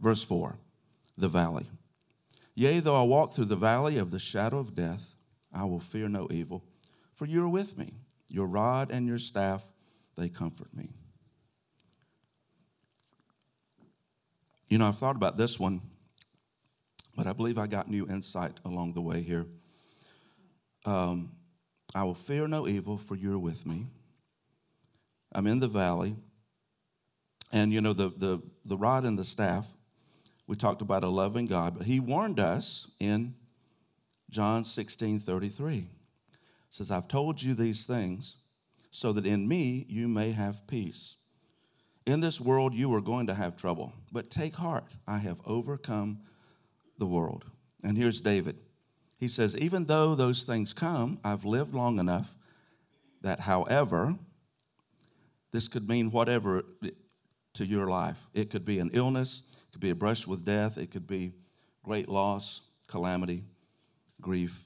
Verse 0.00 0.22
4 0.22 0.56
the 1.18 1.28
valley. 1.28 1.66
Yea, 2.54 2.80
though 2.80 2.98
I 2.98 3.04
walk 3.04 3.32
through 3.32 3.46
the 3.46 3.56
valley 3.56 3.98
of 3.98 4.10
the 4.10 4.18
shadow 4.18 4.58
of 4.58 4.74
death, 4.74 5.14
I 5.52 5.64
will 5.64 5.80
fear 5.80 6.08
no 6.08 6.28
evil, 6.30 6.64
for 7.12 7.26
you 7.26 7.44
are 7.44 7.48
with 7.48 7.76
me. 7.76 7.92
Your 8.28 8.46
rod 8.46 8.90
and 8.90 9.06
your 9.06 9.18
staff, 9.18 9.70
they 10.16 10.28
comfort 10.28 10.74
me. 10.74 10.88
You 14.68 14.78
know, 14.78 14.88
I've 14.88 14.96
thought 14.96 15.16
about 15.16 15.36
this 15.36 15.58
one, 15.58 15.82
but 17.16 17.26
I 17.26 17.32
believe 17.32 17.58
I 17.58 17.66
got 17.66 17.90
new 17.90 18.06
insight 18.06 18.58
along 18.64 18.94
the 18.94 19.02
way 19.02 19.20
here. 19.20 19.46
Um, 20.86 21.32
I 21.94 22.04
will 22.04 22.14
fear 22.14 22.46
no 22.46 22.66
evil, 22.68 22.96
for 22.96 23.16
you're 23.16 23.38
with 23.38 23.66
me. 23.66 23.86
I'm 25.32 25.46
in 25.46 25.60
the 25.60 25.68
valley. 25.68 26.16
And 27.52 27.72
you 27.72 27.80
know, 27.80 27.92
the, 27.92 28.10
the, 28.16 28.42
the 28.64 28.76
rod 28.76 29.04
and 29.04 29.18
the 29.18 29.24
staff, 29.24 29.68
we 30.46 30.56
talked 30.56 30.82
about 30.82 31.04
a 31.04 31.08
loving 31.08 31.46
God, 31.46 31.76
but 31.78 31.86
he 31.86 32.00
warned 32.00 32.40
us 32.40 32.88
in 32.98 33.34
John 34.30 34.64
16 34.64 35.20
33. 35.20 35.88
says, 36.70 36.90
I've 36.90 37.08
told 37.08 37.42
you 37.42 37.54
these 37.54 37.84
things 37.84 38.36
so 38.90 39.12
that 39.12 39.26
in 39.26 39.46
me 39.48 39.86
you 39.88 40.08
may 40.08 40.32
have 40.32 40.66
peace. 40.66 41.16
In 42.06 42.20
this 42.20 42.40
world 42.40 42.74
you 42.74 42.92
are 42.94 43.00
going 43.00 43.26
to 43.26 43.34
have 43.34 43.56
trouble, 43.56 43.92
but 44.10 44.30
take 44.30 44.54
heart, 44.54 44.84
I 45.06 45.18
have 45.18 45.40
overcome 45.46 46.20
the 46.98 47.06
world. 47.06 47.44
And 47.84 47.96
here's 47.96 48.20
David. 48.20 48.56
He 49.18 49.28
says, 49.28 49.56
Even 49.56 49.84
though 49.84 50.14
those 50.14 50.44
things 50.44 50.72
come, 50.72 51.18
I've 51.24 51.44
lived 51.44 51.74
long 51.74 51.98
enough 51.98 52.36
that, 53.22 53.40
however, 53.40 54.16
this 55.52 55.68
could 55.68 55.88
mean 55.88 56.10
whatever 56.10 56.64
to 57.54 57.66
your 57.66 57.88
life. 57.88 58.26
It 58.34 58.50
could 58.50 58.64
be 58.64 58.78
an 58.78 58.90
illness, 58.92 59.42
it 59.68 59.72
could 59.72 59.80
be 59.80 59.90
a 59.90 59.94
brush 59.94 60.26
with 60.26 60.44
death, 60.44 60.78
it 60.78 60.90
could 60.90 61.06
be 61.06 61.32
great 61.82 62.08
loss, 62.08 62.62
calamity, 62.86 63.44
grief, 64.20 64.64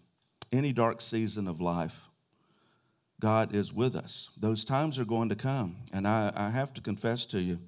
any 0.52 0.72
dark 0.72 1.00
season 1.00 1.48
of 1.48 1.60
life. 1.60 2.08
God 3.20 3.54
is 3.54 3.72
with 3.72 3.96
us. 3.96 4.30
Those 4.36 4.64
times 4.64 4.98
are 4.98 5.04
going 5.04 5.28
to 5.30 5.36
come. 5.36 5.76
And 5.92 6.06
I, 6.06 6.32
I 6.34 6.50
have 6.50 6.74
to 6.74 6.80
confess 6.80 7.24
to 7.26 7.40
you, 7.40 7.58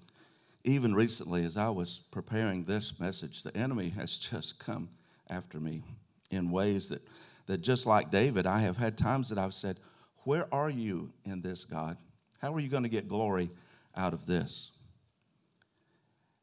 even 0.65 0.95
recently, 0.95 1.45
as 1.45 1.57
I 1.57 1.71
was 1.71 2.01
preparing 2.11 2.65
this 2.65 2.99
message, 2.99 3.43
the 3.43 3.57
enemy 3.57 3.89
has 3.97 4.19
just 4.19 4.59
come 4.59 4.91
after 5.31 5.59
me 5.59 5.83
in 6.31 6.51
ways 6.51 6.89
that, 6.91 7.03
that 7.47 7.59
just 7.59 7.87
like 7.87 8.11
David, 8.11 8.47
I 8.47 8.59
have 8.61 8.77
had 8.77 8.99
times 8.99 9.29
that 9.29 9.39
I've 9.39 9.55
said, 9.55 9.79
Where 10.25 10.53
are 10.53 10.71
you 10.71 11.13
in 11.25 11.41
this, 11.41 11.65
God? 11.65 11.97
How 12.47 12.55
are 12.55 12.61
you 12.61 12.69
going 12.69 12.85
to 12.85 12.89
get 12.89 13.09
glory 13.09 13.51
out 13.97 14.13
of 14.13 14.25
this? 14.25 14.71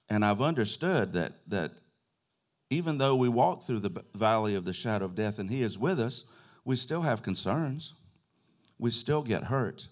And 0.10 0.26
I've 0.26 0.42
understood 0.42 1.14
that, 1.14 1.32
that 1.48 1.72
even 2.70 2.98
though 2.98 3.16
we 3.16 3.30
walk 3.30 3.64
through 3.64 3.80
the 3.80 4.04
valley 4.14 4.56
of 4.56 4.66
the 4.66 4.74
shadow 4.74 5.06
of 5.06 5.16
death 5.16 5.40
and 5.40 5.50
He 5.50 5.62
is 5.62 5.80
with 5.80 6.02
us, 6.02 6.26
we 6.66 6.76
still 6.76 7.04
have 7.04 7.24
concerns. 7.24 7.94
We 8.78 8.90
still 8.90 9.24
get 9.24 9.46
hurt. 9.46 9.88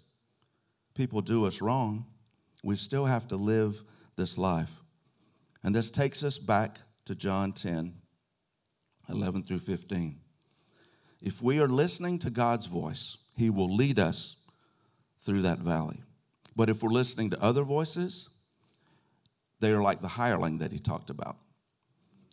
People 0.96 1.22
do 1.22 1.46
us 1.46 1.62
wrong. 1.62 2.06
We 2.62 2.76
still 2.76 3.06
have 3.06 3.26
to 3.30 3.38
live 3.38 3.82
this 4.18 4.38
life. 4.38 4.82
And 5.64 5.74
this 5.74 5.90
takes 5.90 6.26
us 6.26 6.38
back 6.38 6.78
to 7.06 7.16
John 7.16 7.54
10, 7.54 7.94
11 9.08 9.44
through 9.44 9.60
15. 9.60 10.20
If 11.24 11.42
we 11.42 11.62
are 11.62 11.70
listening 11.70 12.20
to 12.20 12.30
God's 12.30 12.66
voice, 12.66 13.18
He 13.38 13.50
will 13.50 13.74
lead 13.74 13.98
us 13.98 14.36
through 15.22 15.42
that 15.42 15.60
valley. 15.60 16.02
But 16.56 16.70
if 16.70 16.84
we're 16.84 16.90
listening 16.90 17.30
to 17.32 17.42
other 17.42 17.64
voices, 17.64 18.30
they 19.60 19.72
are 19.72 19.82
like 19.82 20.02
the 20.02 20.08
hireling 20.08 20.58
that 20.60 20.72
He 20.72 20.80
talked 20.80 21.10
about. 21.10 21.38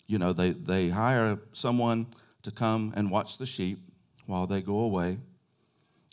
You 0.06 0.18
know, 0.18 0.32
they, 0.32 0.50
they 0.50 0.88
hire 0.88 1.38
someone 1.52 2.06
to 2.42 2.50
come 2.50 2.92
and 2.96 3.10
watch 3.10 3.38
the 3.38 3.46
sheep 3.46 3.78
while 4.26 4.46
they 4.46 4.62
go 4.62 4.80
away, 4.80 5.18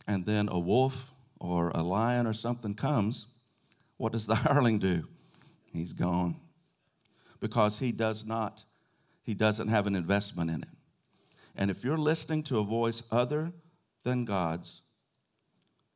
and 0.07 0.25
then 0.25 0.49
a 0.51 0.59
wolf 0.59 1.13
or 1.39 1.69
a 1.69 1.81
lion 1.81 2.27
or 2.27 2.33
something 2.33 2.75
comes. 2.75 3.27
What 3.97 4.11
does 4.11 4.27
the 4.27 4.35
hireling 4.35 4.79
do? 4.79 5.07
He's 5.73 5.93
gone 5.93 6.35
because 7.39 7.79
he 7.79 7.91
does 7.91 8.25
not, 8.25 8.65
he 9.23 9.33
doesn't 9.33 9.67
have 9.67 9.87
an 9.87 9.95
investment 9.95 10.49
in 10.49 10.63
it. 10.63 10.69
And 11.55 11.69
if 11.69 11.83
you're 11.83 11.97
listening 11.97 12.43
to 12.43 12.59
a 12.59 12.63
voice 12.63 13.03
other 13.11 13.53
than 14.03 14.25
God's, 14.25 14.81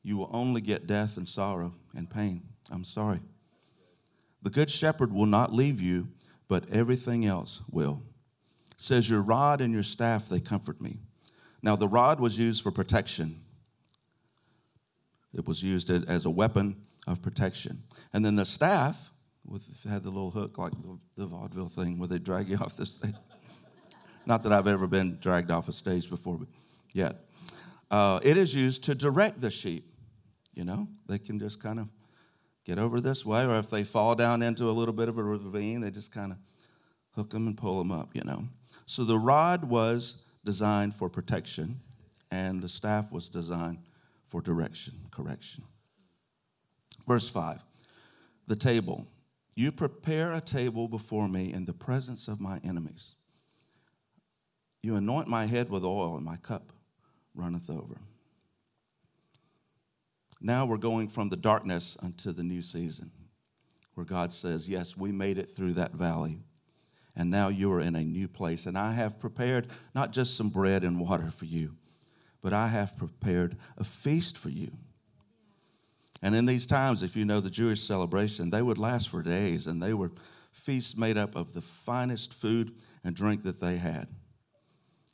you 0.04 0.18
will 0.18 0.30
only 0.34 0.62
get 0.62 0.88
death 0.88 1.18
and 1.18 1.28
sorrow 1.28 1.74
and 1.96 2.10
pain. 2.10 2.44
I'm 2.72 2.84
sorry. 2.84 3.20
The 4.42 4.50
good 4.50 4.70
shepherd 4.70 5.12
will 5.12 5.26
not 5.26 5.54
leave 5.54 5.82
you, 5.82 6.08
but 6.48 6.70
everything 6.70 7.26
else 7.26 7.62
will. 7.70 8.02
It 8.72 8.82
says, 8.82 9.10
Your 9.10 9.22
rod 9.22 9.62
and 9.62 9.74
your 9.74 9.84
staff, 9.84 10.30
they 10.30 10.40
comfort 10.40 10.82
me. 10.82 10.98
Now, 11.62 11.76
the 11.76 11.88
rod 11.88 12.20
was 12.20 12.40
used 12.40 12.64
for 12.64 12.72
protection, 12.72 13.42
it 15.34 15.48
was 15.48 15.62
used 15.62 15.90
as 15.90 16.26
a 16.26 16.30
weapon 16.30 16.78
of 17.06 17.22
protection. 17.22 17.84
And 18.14 18.26
then 18.26 18.36
the 18.36 18.46
staff 18.46 19.12
with, 19.46 19.84
had 19.84 20.04
the 20.04 20.10
little 20.10 20.32
hook 20.32 20.58
like 20.58 20.72
the, 20.72 21.00
the 21.16 21.26
vaudeville 21.26 21.70
thing 21.70 21.98
where 21.98 22.08
they 22.08 22.20
drag 22.20 22.50
you 22.50 22.58
off 22.58 22.76
the 22.78 22.86
stage. 22.86 23.16
Not 24.26 24.44
that 24.44 24.54
I've 24.54 24.68
ever 24.68 24.88
been 24.88 25.18
dragged 25.20 25.50
off 25.52 25.68
a 25.68 25.72
stage 25.72 26.10
before, 26.10 26.38
but 26.38 26.48
yet. 26.94 27.16
Uh, 27.90 28.20
it 28.22 28.38
is 28.38 28.56
used 28.56 28.84
to 28.84 28.96
direct 28.96 29.42
the 29.42 29.50
sheep. 29.50 29.89
You 30.54 30.66
know, 30.66 30.88
they 31.08 31.20
can 31.20 31.40
just 31.40 31.62
kind 31.62 31.80
of 31.80 31.88
get 32.66 32.78
over 32.78 33.00
this 33.00 33.26
way, 33.26 33.46
or 33.46 33.58
if 33.58 33.70
they 33.70 33.84
fall 33.84 34.16
down 34.16 34.42
into 34.42 34.70
a 34.70 34.72
little 34.72 34.94
bit 34.94 35.10
of 35.10 35.18
a 35.18 35.24
ravine, 35.24 35.82
they 35.82 35.92
just 35.92 36.12
kind 36.12 36.32
of 36.32 36.38
hook 37.16 37.32
them 37.32 37.48
and 37.48 37.58
pull 37.58 37.78
them 37.78 37.92
up, 37.92 38.16
you 38.16 38.24
know. 38.24 38.46
So 38.86 39.04
the 39.04 39.18
rod 39.18 39.66
was 39.66 40.24
designed 40.44 40.96
for 40.96 41.10
protection, 41.10 41.80
and 42.32 42.62
the 42.62 42.70
staff 42.70 43.12
was 43.12 43.30
designed 43.30 43.80
for 44.26 44.42
direction, 44.42 44.94
correction. 45.12 45.64
Verse 47.08 47.30
5 47.30 47.64
The 48.48 48.56
table. 48.56 49.08
You 49.56 49.72
prepare 49.74 50.32
a 50.32 50.40
table 50.40 50.88
before 50.88 51.28
me 51.28 51.52
in 51.52 51.66
the 51.66 51.74
presence 51.74 52.30
of 52.30 52.40
my 52.40 52.62
enemies. 52.64 53.16
You 54.82 54.96
anoint 54.96 55.28
my 55.28 55.48
head 55.48 55.70
with 55.70 55.84
oil, 55.84 56.16
and 56.16 56.24
my 56.24 56.38
cup 56.38 56.72
runneth 57.36 57.70
over. 57.70 57.98
Now 60.42 60.66
we're 60.66 60.78
going 60.78 61.10
from 61.10 61.30
the 61.30 61.36
darkness 61.36 61.98
unto 62.02 62.32
the 62.32 62.44
new 62.44 62.62
season, 62.62 63.12
where 63.94 64.06
God 64.06 64.32
says, 64.32 64.70
Yes, 64.70 64.96
we 64.96 65.12
made 65.12 65.38
it 65.38 65.50
through 65.50 65.74
that 65.74 65.94
valley, 65.94 66.40
and 67.16 67.30
now 67.30 67.50
you 67.50 67.72
are 67.74 67.82
in 67.82 67.96
a 67.96 68.04
new 68.04 68.28
place. 68.28 68.66
And 68.66 68.78
I 68.78 68.94
have 68.94 69.20
prepared 69.20 69.68
not 69.94 70.14
just 70.14 70.38
some 70.38 70.50
bread 70.50 70.84
and 70.84 71.00
water 71.00 71.30
for 71.30 71.46
you, 71.46 71.76
but 72.42 72.54
I 72.54 72.68
have 72.68 72.96
prepared 72.96 73.58
a 73.78 73.84
feast 73.84 74.38
for 74.38 74.50
you. 74.50 74.72
And 76.22 76.36
in 76.36 76.46
these 76.46 76.66
times, 76.66 77.04
if 77.04 77.16
you 77.16 77.26
know 77.26 77.40
the 77.40 77.50
Jewish 77.50 77.82
celebration, 77.82 78.50
they 78.50 78.62
would 78.62 78.78
last 78.78 79.10
for 79.10 79.22
days, 79.22 79.68
and 79.68 79.82
they 79.82 79.94
were 79.94 80.12
feasts 80.52 80.98
made 80.98 81.18
up 81.18 81.36
of 81.36 81.54
the 81.54 81.62
finest 81.62 82.34
food 82.34 82.74
and 83.04 83.16
drink 83.16 83.44
that 83.44 83.60
they 83.60 83.78
had. 83.78 84.08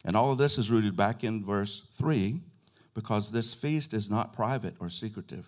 And 0.04 0.16
all 0.16 0.32
of 0.32 0.38
this 0.38 0.58
is 0.58 0.70
rooted 0.70 0.96
back 0.96 1.24
in 1.24 1.44
verse 1.44 1.88
3 1.94 2.42
because 2.96 3.30
this 3.32 3.54
feast 3.54 3.94
is 3.94 4.10
not 4.10 4.34
private 4.34 4.74
or 4.80 4.90
secretive. 4.90 5.46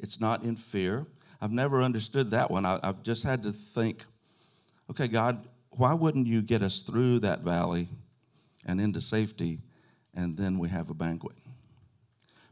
It's 0.00 0.20
not 0.20 0.42
in 0.42 0.56
fear. 0.56 1.06
I've 1.40 1.52
never 1.52 1.82
understood 1.82 2.32
that 2.32 2.50
one. 2.50 2.64
I, 2.64 2.80
have 2.82 3.04
just 3.04 3.22
had 3.22 3.44
to 3.44 3.52
think, 3.52 4.02
okay, 4.90 5.06
God, 5.06 5.46
why 5.70 5.94
wouldn't 5.94 6.26
you 6.26 6.42
get 6.42 6.62
us 6.62 6.82
through 6.82 7.20
that 7.20 7.40
valley 7.40 7.86
and 8.66 8.80
into 8.80 9.00
safety, 9.00 9.60
and 10.14 10.36
then 10.36 10.58
we 10.58 10.68
have 10.70 10.90
a 10.90 10.94
banquet? 10.94 11.36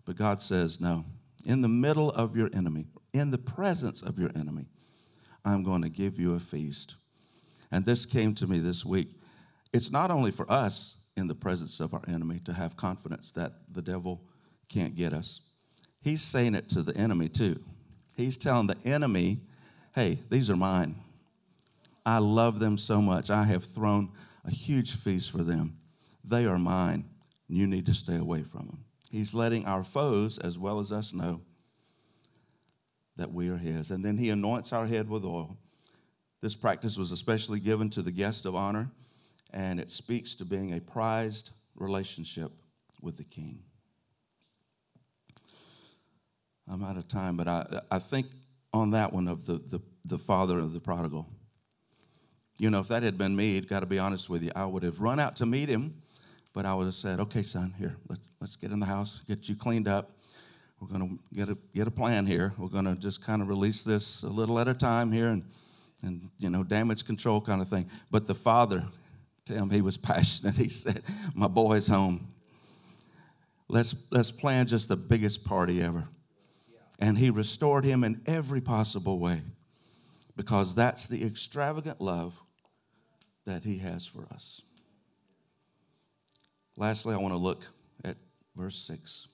But 0.05 0.17
God 0.17 0.41
says, 0.41 0.81
no. 0.81 1.05
In 1.47 1.63
the 1.63 1.69
middle 1.69 2.11
of 2.11 2.37
your 2.37 2.51
enemy, 2.53 2.87
in 3.13 3.31
the 3.31 3.39
presence 3.39 4.03
of 4.03 4.19
your 4.19 4.31
enemy, 4.37 4.67
I'm 5.45 5.63
going 5.63 5.83
to 5.83 5.89
give 5.89 6.21
you 6.21 6.35
a 6.35 6.41
feast. 6.41 6.97
And 7.73 7.85
this 7.85 8.05
came 8.05 8.35
to 8.35 8.47
me 8.47 8.59
this 8.59 8.85
week. 8.85 9.09
It's 9.73 9.91
not 9.91 10.11
only 10.11 10.31
for 10.31 10.51
us 10.51 10.97
in 11.17 11.27
the 11.27 11.35
presence 11.35 11.81
of 11.81 11.95
our 11.95 12.03
enemy 12.09 12.41
to 12.45 12.53
have 12.53 12.77
confidence 12.77 13.33
that 13.33 13.53
the 13.73 13.83
devil 13.83 14.23
can't 14.69 14.95
get 14.95 15.13
us, 15.13 15.41
he's 16.03 16.21
saying 16.21 16.55
it 16.55 16.69
to 16.69 16.83
the 16.83 16.97
enemy 16.97 17.29
too. 17.29 17.59
He's 18.17 18.37
telling 18.37 18.67
the 18.67 18.77
enemy, 18.85 19.41
hey, 19.95 20.19
these 20.31 20.51
are 20.51 20.57
mine. 20.57 20.97
I 22.05 22.19
love 22.19 22.61
them 22.61 22.79
so 22.79 23.03
much. 23.03 23.31
I 23.31 23.45
have 23.45 23.65
thrown 23.65 24.11
a 24.45 24.51
huge 24.51 24.95
feast 24.95 25.31
for 25.31 25.43
them. 25.43 25.77
They 26.25 26.47
are 26.47 26.59
mine. 26.59 27.05
You 27.49 27.67
need 27.67 27.87
to 27.87 27.95
stay 27.95 28.17
away 28.17 28.43
from 28.43 28.67
them. 28.67 28.85
He's 29.11 29.35
letting 29.35 29.65
our 29.67 29.85
foes, 29.85 30.39
as 30.39 30.59
well 30.59 30.81
as 30.81 30.93
us, 30.93 31.13
know 31.13 31.41
that 33.17 33.33
we 33.33 33.49
are 33.49 33.57
His. 33.57 33.91
And 33.91 34.05
then 34.05 34.19
He 34.19 34.31
anoints 34.31 34.73
our 34.73 34.87
head 34.87 35.09
with 35.09 35.25
oil. 35.25 35.57
This 36.41 36.55
practice 36.55 36.97
was 36.97 37.13
especially 37.13 37.61
given 37.61 37.89
to 37.91 38.03
the 38.03 38.13
guest 38.13 38.47
of 38.47 38.55
honor, 38.55 38.91
and 39.53 39.81
it 39.81 39.91
speaks 39.91 40.35
to 40.37 40.45
being 40.45 40.75
a 40.75 40.81
prized 40.81 41.53
relationship 41.75 42.53
with 43.01 43.17
the 43.17 43.25
King. 43.25 43.61
I'm 46.69 46.83
out 46.83 46.97
of 46.97 47.07
time, 47.07 47.37
but 47.37 47.47
I, 47.47 47.81
I 47.91 47.99
think 47.99 48.27
on 48.73 48.91
that 48.91 49.13
one 49.13 49.29
of 49.29 49.47
the, 49.47 49.55
the, 49.55 49.81
the 50.05 50.19
father 50.19 50.59
of 50.59 50.73
the 50.73 50.81
prodigal. 50.81 51.27
You 52.59 52.71
know, 52.71 52.81
if 52.81 52.89
that 52.89 53.03
had 53.03 53.19
been 53.19 53.37
me, 53.37 53.61
got 53.61 53.81
to 53.81 53.87
be 53.87 53.99
honest 53.99 54.29
with 54.29 54.43
you, 54.43 54.51
I 54.57 54.67
would 54.67 54.83
have 54.83 55.01
run 55.01 55.21
out 55.21 55.37
to 55.37 55.47
meet 55.47 55.69
him 55.69 56.03
but 56.57 56.65
I 56.65 56.73
would 56.73 56.87
have 56.87 56.95
said, 56.95 57.21
okay, 57.21 57.43
son, 57.43 57.75
here, 57.77 57.99
let's, 58.09 58.31
let's 58.41 58.57
get 58.57 58.71
in 58.73 58.81
the 58.81 58.87
house, 58.87 59.21
get 59.29 59.47
you 59.47 59.55
cleaned 59.55 59.87
up. 59.87 60.13
We're 60.81 60.89
going 60.89 61.19
to 61.19 61.37
get 61.37 61.51
a, 61.51 61.59
get 61.75 61.87
a 61.87 61.91
plan 61.91 62.25
here. 62.25 62.55
We're 62.57 62.71
going 62.71 62.87
to 62.87 62.95
just 62.95 63.23
kind 63.23 63.43
of 63.43 63.49
release 63.49 63.83
this 63.83 64.23
a 64.23 64.31
little 64.31 64.59
at 64.59 64.67
a 64.67 64.73
time 64.73 65.13
here 65.13 65.29
and, 65.29 65.45
and, 66.03 66.31
you 66.39 66.49
know, 66.49 66.65
damage 66.65 67.05
control 67.05 67.43
kind 67.43 67.61
of 67.61 67.69
thing. 67.69 67.91
But 68.11 68.27
the 68.27 68.35
father, 68.35 68.85
Tim, 69.47 69.71
he 69.71 69.81
was 69.81 69.97
passionate. 69.97 70.57
He 70.57 70.69
said, 70.69 71.03
my 71.35 71.49
boy's 71.49 71.89
home. 71.89 72.29
Let's, 73.69 73.95
let's 74.11 74.31
plan 74.31 74.67
just 74.67 74.89
the 74.89 74.97
biggest 74.97 75.45
party 75.45 75.83
ever. 75.83 76.07
And 76.99 77.17
he 77.17 77.31
restored 77.31 77.85
him 77.85 78.05
in 78.05 78.21
every 78.27 78.61
possible 78.61 79.19
way 79.19 79.43
because 80.37 80.75
that's 80.75 81.09
the 81.09 81.25
extravagant 81.25 82.01
love 82.01 82.39
that 83.45 83.65
he 83.65 83.79
has 83.79 84.07
for 84.07 84.27
us. 84.33 84.63
Lastly, 86.77 87.15
I 87.15 87.19
want 87.19 87.33
to 87.33 87.39
look 87.39 87.65
at 88.05 88.17
verse 88.55 88.77
6. 88.77 89.29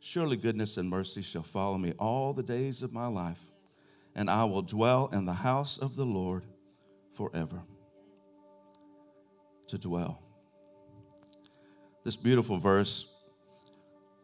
Surely 0.00 0.36
goodness 0.36 0.76
and 0.76 0.88
mercy 0.88 1.22
shall 1.22 1.42
follow 1.42 1.78
me 1.78 1.92
all 1.98 2.34
the 2.34 2.42
days 2.42 2.82
of 2.82 2.92
my 2.92 3.06
life, 3.06 3.40
and 4.14 4.28
I 4.28 4.44
will 4.44 4.62
dwell 4.62 5.08
in 5.12 5.24
the 5.24 5.32
house 5.32 5.78
of 5.78 5.96
the 5.96 6.04
Lord 6.04 6.44
forever. 7.12 7.62
To 9.74 9.78
dwell. 9.80 10.22
This 12.04 12.14
beautiful 12.14 12.58
verse, 12.58 13.12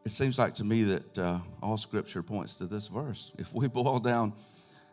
it 0.04 0.12
seems 0.12 0.38
like 0.38 0.54
to 0.54 0.64
me 0.64 0.84
that 0.84 1.18
uh, 1.18 1.38
all 1.60 1.76
scripture 1.76 2.22
points 2.22 2.54
to 2.58 2.66
this 2.66 2.86
verse. 2.86 3.32
If 3.36 3.52
we 3.52 3.66
boil 3.68 3.98
down 3.98 4.34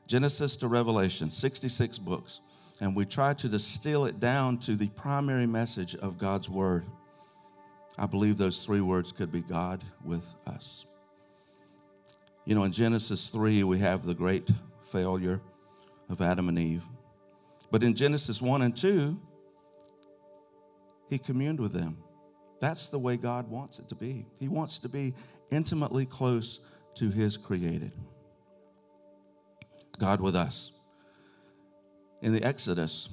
Genesis 0.07 0.55
to 0.55 0.67
Revelation, 0.67 1.29
66 1.29 1.99
books, 1.99 2.39
and 2.81 2.95
we 2.95 3.05
try 3.05 3.35
to 3.35 3.47
distill 3.47 4.05
it 4.05 4.19
down 4.19 4.57
to 4.61 4.75
the 4.75 4.87
primary 4.89 5.45
message 5.45 5.95
of 5.97 6.17
God's 6.17 6.49
Word. 6.49 6.85
I 7.99 8.07
believe 8.07 8.39
those 8.39 8.65
three 8.65 8.81
words 8.81 9.11
could 9.11 9.31
be 9.31 9.41
God 9.41 9.83
with 10.03 10.33
us. 10.47 10.87
You 12.45 12.55
know, 12.55 12.63
in 12.63 12.71
Genesis 12.71 13.29
3, 13.29 13.63
we 13.63 13.77
have 13.77 14.07
the 14.07 14.15
great 14.15 14.49
failure 14.81 15.39
of 16.09 16.19
Adam 16.19 16.49
and 16.49 16.57
Eve. 16.57 16.83
But 17.69 17.83
in 17.83 17.93
Genesis 17.93 18.41
1 18.41 18.63
and 18.63 18.75
2, 18.75 19.19
he 21.09 21.17
communed 21.17 21.59
with 21.59 21.73
them. 21.73 21.97
That's 22.59 22.89
the 22.89 22.99
way 22.99 23.17
God 23.17 23.49
wants 23.49 23.79
it 23.79 23.89
to 23.89 23.95
be. 23.95 24.25
He 24.39 24.47
wants 24.47 24.79
to 24.79 24.89
be 24.89 25.13
intimately 25.51 26.05
close 26.05 26.59
to 26.95 27.09
His 27.09 27.37
created. 27.37 27.91
God 29.99 30.21
with 30.21 30.35
us. 30.35 30.71
In 32.21 32.33
the 32.33 32.43
Exodus, 32.43 33.09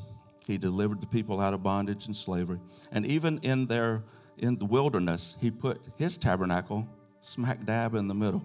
He 0.46 0.58
delivered 0.58 1.00
the 1.00 1.06
people 1.06 1.40
out 1.40 1.54
of 1.54 1.62
bondage 1.62 2.06
and 2.06 2.16
slavery. 2.16 2.60
And 2.92 3.06
even 3.06 3.38
in 3.42 3.66
their 3.66 4.02
in 4.38 4.58
the 4.58 4.64
wilderness, 4.64 5.36
He 5.40 5.50
put 5.50 5.80
His 5.96 6.16
tabernacle 6.16 6.88
smack 7.20 7.64
dab 7.64 7.94
in 7.94 8.08
the 8.08 8.14
middle. 8.14 8.44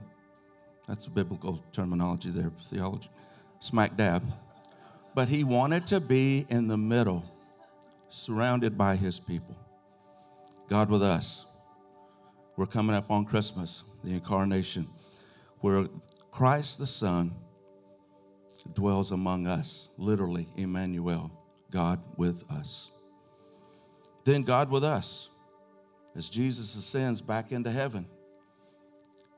That's 0.87 1.07
a 1.07 1.11
biblical 1.11 1.63
terminology 1.71 2.29
there, 2.29 2.51
theology. 2.65 3.09
Smack 3.59 3.95
dab. 3.95 4.23
But 5.15 5.29
He 5.29 5.43
wanted 5.43 5.87
to 5.87 5.99
be 5.99 6.45
in 6.49 6.67
the 6.67 6.77
middle, 6.77 7.23
surrounded 8.09 8.77
by 8.77 8.95
His 8.95 9.19
people. 9.19 9.57
God 10.67 10.89
with 10.89 11.01
us. 11.01 11.45
We're 12.57 12.65
coming 12.65 12.95
up 12.95 13.09
on 13.09 13.25
Christmas, 13.25 13.83
the 14.03 14.11
incarnation, 14.11 14.87
where 15.59 15.87
Christ 16.31 16.79
the 16.79 16.87
Son 16.87 17.33
dwells 18.73 19.11
among 19.11 19.47
us, 19.47 19.89
literally, 19.97 20.47
Emmanuel, 20.57 21.31
God 21.71 21.99
with 22.17 22.49
us. 22.51 22.91
Then 24.25 24.43
God 24.43 24.69
with 24.69 24.83
us, 24.83 25.29
as 26.15 26.29
Jesus 26.29 26.75
ascends 26.75 27.21
back 27.21 27.51
into 27.51 27.71
heaven, 27.71 28.05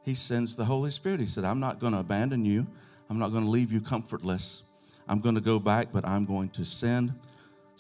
he 0.03 0.15
sends 0.15 0.55
the 0.55 0.65
Holy 0.65 0.89
Spirit. 0.89 1.19
He 1.19 1.27
said, 1.27 1.45
I'm 1.45 1.59
not 1.59 1.79
going 1.79 1.93
to 1.93 1.99
abandon 1.99 2.43
you, 2.43 2.65
I'm 3.09 3.19
not 3.19 3.31
going 3.31 3.43
to 3.43 3.49
leave 3.49 3.71
you 3.71 3.81
comfortless. 3.81 4.63
I'm 5.07 5.19
going 5.19 5.35
to 5.35 5.41
go 5.41 5.59
back, 5.59 5.91
but 5.91 6.07
I'm 6.07 6.25
going 6.25 6.49
to 6.49 6.63
send 6.63 7.13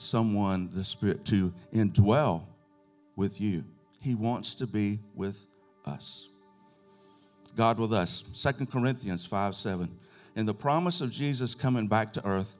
someone, 0.01 0.69
the 0.73 0.83
Spirit, 0.83 1.25
to 1.25 1.53
indwell 1.73 2.43
with 3.15 3.39
you. 3.39 3.63
He 4.01 4.15
wants 4.15 4.55
to 4.55 4.67
be 4.67 4.99
with 5.15 5.45
us. 5.85 6.29
God 7.55 7.79
with 7.79 7.93
us. 7.93 8.23
2 8.33 8.65
Corinthians 8.65 9.25
5 9.25 9.55
7. 9.55 9.89
In 10.35 10.45
the 10.45 10.53
promise 10.53 11.01
of 11.01 11.11
Jesus 11.11 11.53
coming 11.53 11.87
back 11.87 12.13
to 12.13 12.25
earth, 12.25 12.55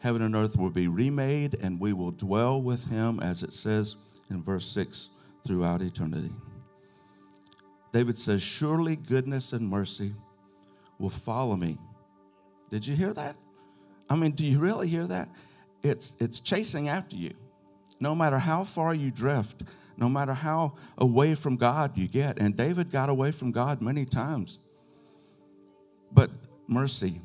heaven 0.00 0.22
and 0.22 0.34
earth 0.36 0.56
will 0.56 0.70
be 0.70 0.88
remade, 0.88 1.56
and 1.60 1.80
we 1.80 1.92
will 1.92 2.12
dwell 2.12 2.62
with 2.62 2.84
him, 2.86 3.18
as 3.20 3.42
it 3.42 3.52
says 3.52 3.96
in 4.30 4.42
verse 4.42 4.66
6, 4.66 5.10
throughout 5.44 5.82
eternity. 5.82 6.32
David 7.92 8.16
says, 8.16 8.42
Surely 8.42 8.96
goodness 8.96 9.52
and 9.52 9.68
mercy 9.68 10.14
will 10.98 11.10
follow 11.10 11.56
me. 11.56 11.78
Did 12.70 12.86
you 12.86 12.94
hear 12.94 13.12
that? 13.14 13.36
I 14.08 14.16
mean, 14.16 14.32
do 14.32 14.44
you 14.44 14.58
really 14.58 14.88
hear 14.88 15.06
that? 15.06 15.28
It's, 15.88 16.16
it's 16.20 16.40
chasing 16.40 16.88
after 16.88 17.16
you. 17.16 17.34
No 17.98 18.14
matter 18.14 18.38
how 18.38 18.64
far 18.64 18.94
you 18.94 19.10
drift, 19.10 19.62
no 19.96 20.08
matter 20.08 20.34
how 20.34 20.74
away 20.98 21.34
from 21.34 21.56
God 21.56 21.96
you 21.96 22.08
get. 22.08 22.38
And 22.38 22.56
David 22.56 22.90
got 22.90 23.08
away 23.08 23.32
from 23.32 23.52
God 23.52 23.80
many 23.80 24.04
times. 24.04 24.58
But 26.12 26.30
mercy 26.66 27.20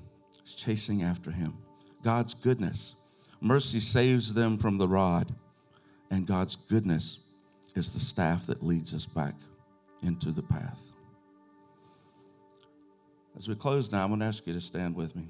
is 0.46 0.54
chasing 0.54 1.04
after 1.04 1.32
him. 1.32 1.58
God's 2.04 2.34
goodness. 2.34 2.96
Mercy 3.42 3.80
saves 3.80 4.34
them 4.34 4.58
from 4.58 4.78
the 4.78 4.88
rod, 4.88 5.34
and 6.12 6.28
God's 6.28 6.56
goodness 6.56 7.20
is 7.76 7.92
the 7.94 8.00
staff 8.00 8.46
that 8.48 8.64
leads 8.64 8.94
us 8.94 9.06
back 9.06 9.34
into 10.04 10.32
the 10.32 10.44
path. 10.44 10.96
As 13.36 13.48
we 13.48 13.56
close 13.56 13.92
now, 13.92 14.04
I'm 14.04 14.10
going 14.10 14.20
to 14.20 14.26
ask 14.26 14.46
you 14.46 14.54
to 14.54 14.62
stand 14.62 14.96
with 14.96 15.16
me. 15.16 15.28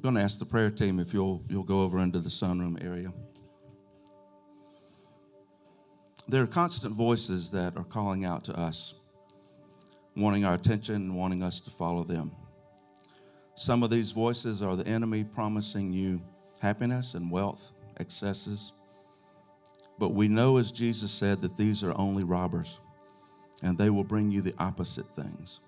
Going 0.00 0.14
to 0.14 0.20
ask 0.20 0.38
the 0.38 0.46
prayer 0.46 0.70
team 0.70 1.00
if 1.00 1.12
you'll, 1.12 1.42
you'll 1.48 1.64
go 1.64 1.82
over 1.82 1.98
into 1.98 2.18
the 2.18 2.28
sunroom 2.28 2.82
area. 2.84 3.12
There 6.28 6.42
are 6.42 6.46
constant 6.46 6.94
voices 6.94 7.50
that 7.50 7.76
are 7.76 7.84
calling 7.84 8.24
out 8.24 8.44
to 8.44 8.58
us 8.58 8.94
wanting 10.18 10.44
our 10.44 10.54
attention 10.54 10.96
and 10.96 11.14
wanting 11.14 11.42
us 11.42 11.60
to 11.60 11.70
follow 11.70 12.02
them. 12.02 12.32
Some 13.54 13.82
of 13.82 13.90
these 13.90 14.10
voices 14.10 14.62
are 14.62 14.76
the 14.76 14.86
enemy 14.86 15.24
promising 15.24 15.92
you 15.92 16.20
happiness 16.60 17.14
and 17.14 17.30
wealth, 17.30 17.72
excesses. 17.98 18.72
But 19.98 20.10
we 20.10 20.28
know, 20.28 20.58
as 20.58 20.72
Jesus 20.72 21.12
said, 21.12 21.40
that 21.42 21.56
these 21.56 21.82
are 21.84 21.96
only 21.96 22.24
robbers 22.24 22.80
and 23.62 23.78
they 23.78 23.90
will 23.90 24.04
bring 24.04 24.30
you 24.30 24.42
the 24.42 24.54
opposite 24.58 25.06
things. 25.14 25.60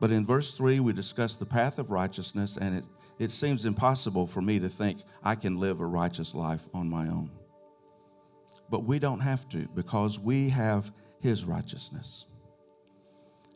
But 0.00 0.10
in 0.10 0.26
verse 0.26 0.56
3, 0.56 0.80
we 0.80 0.92
discuss 0.92 1.36
the 1.36 1.46
path 1.46 1.78
of 1.78 1.90
righteousness, 1.90 2.58
and 2.60 2.76
it, 2.76 2.86
it 3.18 3.30
seems 3.30 3.64
impossible 3.64 4.26
for 4.26 4.42
me 4.42 4.58
to 4.58 4.68
think 4.68 5.02
I 5.22 5.34
can 5.34 5.58
live 5.58 5.80
a 5.80 5.86
righteous 5.86 6.34
life 6.34 6.68
on 6.74 6.88
my 6.88 7.08
own. 7.08 7.30
But 8.70 8.84
we 8.84 8.98
don't 8.98 9.20
have 9.20 9.48
to 9.50 9.68
because 9.74 10.18
we 10.18 10.48
have 10.50 10.92
His 11.20 11.44
righteousness 11.44 12.26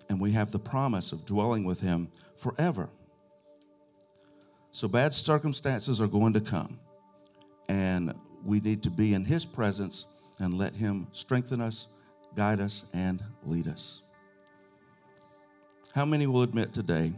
and 0.09 0.21
we 0.21 0.33
have 0.33 0.51
the 0.51 0.59
promise 0.59 1.13
of 1.13 1.25
dwelling 1.25 1.65
with 1.65 1.81
Him 1.81 2.09
forever. 2.37 2.89
So 4.71 4.89
bad 4.89 5.13
circumstances 5.13 6.01
are 6.01 6.07
going 6.07 6.33
to 6.35 6.41
come, 6.41 6.79
and 7.69 8.15
we 8.45 8.61
need 8.61 8.83
to 8.85 8.91
be 8.91 9.15
in 9.15 9.25
His 9.25 9.45
presence 9.45 10.07
and 10.41 10.55
let 10.55 10.75
Him 10.75 11.09
strengthen 11.13 11.61
us, 11.61 11.89
guide 12.35 12.61
us, 12.61 12.85
and 12.93 13.23
lead 13.45 13.67
us. 13.67 14.03
How 15.99 16.05
many 16.05 16.29
will 16.29 16.43
admit 16.43 16.73
today 16.73 17.13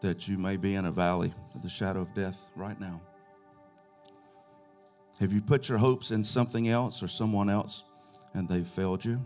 that 0.00 0.28
you 0.28 0.38
may 0.38 0.56
be 0.56 0.76
in 0.76 0.84
a 0.84 0.92
valley 0.92 1.34
of 1.56 1.62
the 1.62 1.68
shadow 1.68 2.00
of 2.00 2.14
death 2.14 2.52
right 2.54 2.78
now? 2.78 3.00
Have 5.18 5.32
you 5.32 5.40
put 5.40 5.68
your 5.68 5.78
hopes 5.78 6.12
in 6.12 6.22
something 6.22 6.68
else 6.68 7.02
or 7.02 7.08
someone 7.08 7.50
else 7.50 7.82
and 8.32 8.48
they've 8.48 8.64
failed 8.64 9.04
you? 9.04 9.20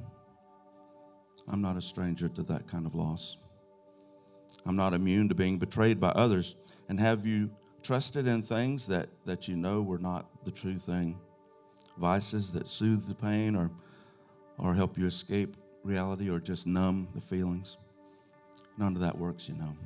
I'm 1.46 1.60
not 1.60 1.76
a 1.76 1.82
stranger 1.82 2.26
to 2.30 2.42
that 2.44 2.66
kind 2.66 2.86
of 2.86 2.94
loss. 2.94 3.36
I'm 4.64 4.76
not 4.76 4.94
immune 4.94 5.28
to 5.28 5.34
being 5.34 5.58
betrayed 5.58 6.00
by 6.00 6.08
others. 6.08 6.56
And 6.88 6.98
have 6.98 7.26
you 7.26 7.50
trusted 7.82 8.26
in 8.26 8.40
things 8.40 8.86
that, 8.86 9.10
that 9.26 9.46
you 9.46 9.56
know 9.56 9.82
were 9.82 9.98
not 9.98 10.42
the 10.42 10.50
true 10.50 10.78
thing? 10.78 11.18
Vices 11.98 12.50
that 12.54 12.66
soothe 12.66 13.06
the 13.08 13.14
pain 13.14 13.54
or, 13.54 13.70
or 14.56 14.72
help 14.72 14.96
you 14.96 15.04
escape 15.04 15.58
reality 15.82 16.30
or 16.30 16.40
just 16.40 16.66
numb 16.66 17.08
the 17.14 17.20
feelings? 17.20 17.76
None 18.78 18.94
of 18.94 19.00
that 19.00 19.16
works, 19.16 19.48
you 19.48 19.54
know. 19.54 19.76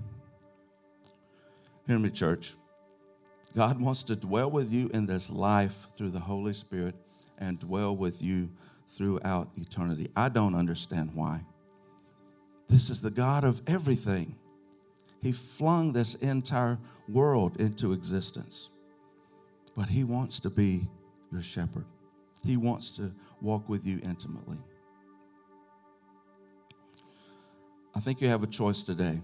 Hear 1.87 1.99
me, 1.99 2.11
church. 2.11 2.55
God 3.57 3.81
wants 3.81 4.03
to 4.05 4.17
dwell 4.17 4.51
with 4.51 4.73
you 4.73 4.91
in 4.95 5.07
this 5.07 5.31
life 5.31 5.89
through 5.97 6.11
the 6.11 6.21
Holy 6.21 6.53
Spirit 6.53 6.95
and 7.39 7.59
dwell 7.59 7.97
with 7.97 8.23
you 8.23 8.51
throughout 8.89 9.49
eternity. 9.57 10.09
I 10.15 10.29
don't 10.29 10.55
understand 10.55 11.11
why. 11.15 11.45
This 12.69 12.91
is 12.91 13.01
the 13.01 13.11
God 13.11 13.45
of 13.45 13.61
everything. 13.67 14.37
He 15.23 15.33
flung 15.33 15.93
this 15.93 16.15
entire 16.17 16.79
world 17.09 17.61
into 17.61 17.93
existence. 17.93 18.71
But 19.77 19.89
He 19.89 20.05
wants 20.05 20.41
to 20.41 20.51
be 20.51 20.89
your 21.33 21.43
shepherd, 21.43 21.87
He 22.45 22.57
wants 22.57 22.91
to 22.93 23.13
walk 23.41 23.69
with 23.69 23.87
you 23.87 24.01
intimately. 24.03 24.59
I 27.95 28.01
think 28.01 28.21
you 28.21 28.29
have 28.29 28.43
a 28.43 28.47
choice 28.47 28.83
today. 28.83 29.21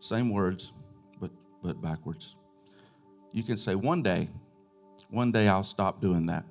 Same 0.00 0.30
words, 0.30 0.72
but, 1.20 1.30
but 1.62 1.80
backwards. 1.80 2.36
You 3.32 3.42
can 3.42 3.56
say, 3.56 3.74
one 3.74 4.02
day, 4.02 4.28
one 5.10 5.30
day 5.30 5.48
I'll 5.48 5.62
stop 5.62 6.00
doing 6.00 6.26
that. 6.26 6.44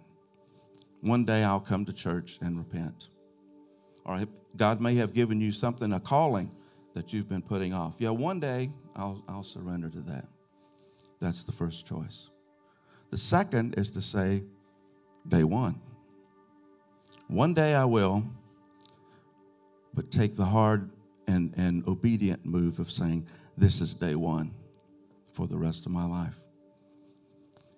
One 1.01 1.25
day 1.25 1.43
I'll 1.43 1.59
come 1.59 1.85
to 1.85 1.93
church 1.93 2.39
and 2.41 2.57
repent. 2.57 3.09
Or 4.05 4.21
God 4.55 4.81
may 4.81 4.95
have 4.95 5.13
given 5.13 5.41
you 5.41 5.51
something, 5.51 5.91
a 5.93 5.99
calling 5.99 6.51
that 6.93 7.13
you've 7.13 7.29
been 7.29 7.41
putting 7.41 7.73
off. 7.73 7.95
Yeah, 7.99 8.09
one 8.09 8.39
day 8.39 8.71
I'll, 8.95 9.23
I'll 9.27 9.43
surrender 9.43 9.89
to 9.89 10.01
that. 10.01 10.25
That's 11.19 11.43
the 11.43 11.51
first 11.51 11.85
choice. 11.85 12.29
The 13.11 13.17
second 13.17 13.75
is 13.77 13.89
to 13.91 14.01
say, 14.01 14.43
day 15.27 15.43
one. 15.43 15.79
One 17.27 17.53
day 17.53 17.75
I 17.75 17.85
will, 17.85 18.23
but 19.99 20.11
take 20.11 20.37
the 20.37 20.45
hard 20.45 20.89
and, 21.27 21.53
and 21.57 21.85
obedient 21.85 22.45
move 22.45 22.79
of 22.79 22.89
saying, 22.89 23.27
This 23.57 23.81
is 23.81 23.93
day 23.93 24.15
one 24.15 24.53
for 25.33 25.45
the 25.45 25.57
rest 25.57 25.85
of 25.85 25.91
my 25.91 26.05
life. 26.05 26.39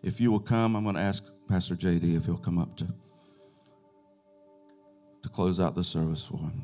If 0.03 0.22
you 0.22 0.32
will 0.32 0.39
come, 0.39 0.76
I'm 0.76 0.84
going 0.84 0.93
to 0.93 1.01
ask 1.01 1.24
Pastor 1.49 1.76
JD 1.76 2.15
if 2.15 2.26
he'll 2.26 2.38
come 2.38 2.59
up 2.59 2.78
to, 2.78 2.86
to 5.24 5.30
close 5.30 5.59
out 5.59 5.74
the 5.74 5.84
service 5.84 6.24
for 6.24 6.38
him. 6.38 6.61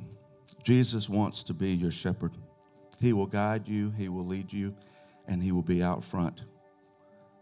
Jesus 0.61 1.09
wants 1.09 1.41
to 1.41 1.55
be 1.55 1.71
your 1.71 1.89
shepherd. 1.89 2.33
He 3.01 3.11
will 3.11 3.25
guide 3.25 3.67
you, 3.67 3.89
He 3.89 4.09
will 4.09 4.27
lead 4.27 4.53
you, 4.53 4.75
and 5.27 5.41
He 5.41 5.51
will 5.51 5.63
be 5.63 5.81
out 5.81 6.03
front 6.03 6.43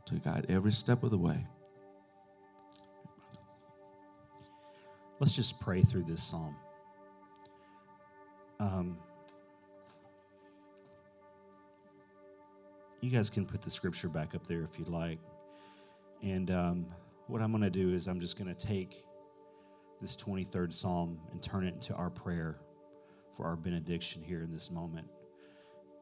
to 0.05 0.15
guide 0.15 0.45
every 0.47 0.71
step 0.71 1.03
of 1.03 1.11
the 1.11 1.17
way. 1.17 1.45
Let's 5.19 5.35
just 5.35 5.59
pray 5.59 5.81
through 5.81 6.03
this 6.03 6.23
psalm. 6.23 6.55
Um, 8.59 8.97
you 13.01 13.09
guys 13.11 13.29
can 13.29 13.45
put 13.45 13.61
the 13.61 13.69
scripture 13.69 14.09
back 14.09 14.33
up 14.35 14.45
there 14.47 14.63
if 14.63 14.79
you'd 14.79 14.89
like. 14.89 15.19
And 16.23 16.49
um, 16.49 16.85
what 17.27 17.41
I'm 17.41 17.51
going 17.51 17.63
to 17.63 17.69
do 17.69 17.93
is 17.93 18.07
I'm 18.07 18.19
just 18.19 18.37
going 18.37 18.53
to 18.53 18.67
take 18.67 19.03
this 20.01 20.15
23rd 20.15 20.73
Psalm 20.73 21.19
and 21.31 21.41
turn 21.41 21.65
it 21.65 21.73
into 21.73 21.93
our 21.93 22.09
prayer 22.09 22.59
for 23.35 23.45
our 23.45 23.55
benediction 23.55 24.23
here 24.23 24.43
in 24.43 24.51
this 24.51 24.71
moment. 24.71 25.07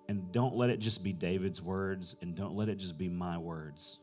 And 0.07 0.31
don't 0.31 0.55
let 0.55 0.69
it 0.69 0.79
just 0.79 1.03
be 1.03 1.13
David's 1.13 1.61
words 1.61 2.15
and 2.21 2.35
don't 2.35 2.55
let 2.55 2.69
it 2.69 2.75
just 2.75 2.97
be 2.97 3.09
my 3.09 3.37
words. 3.37 3.99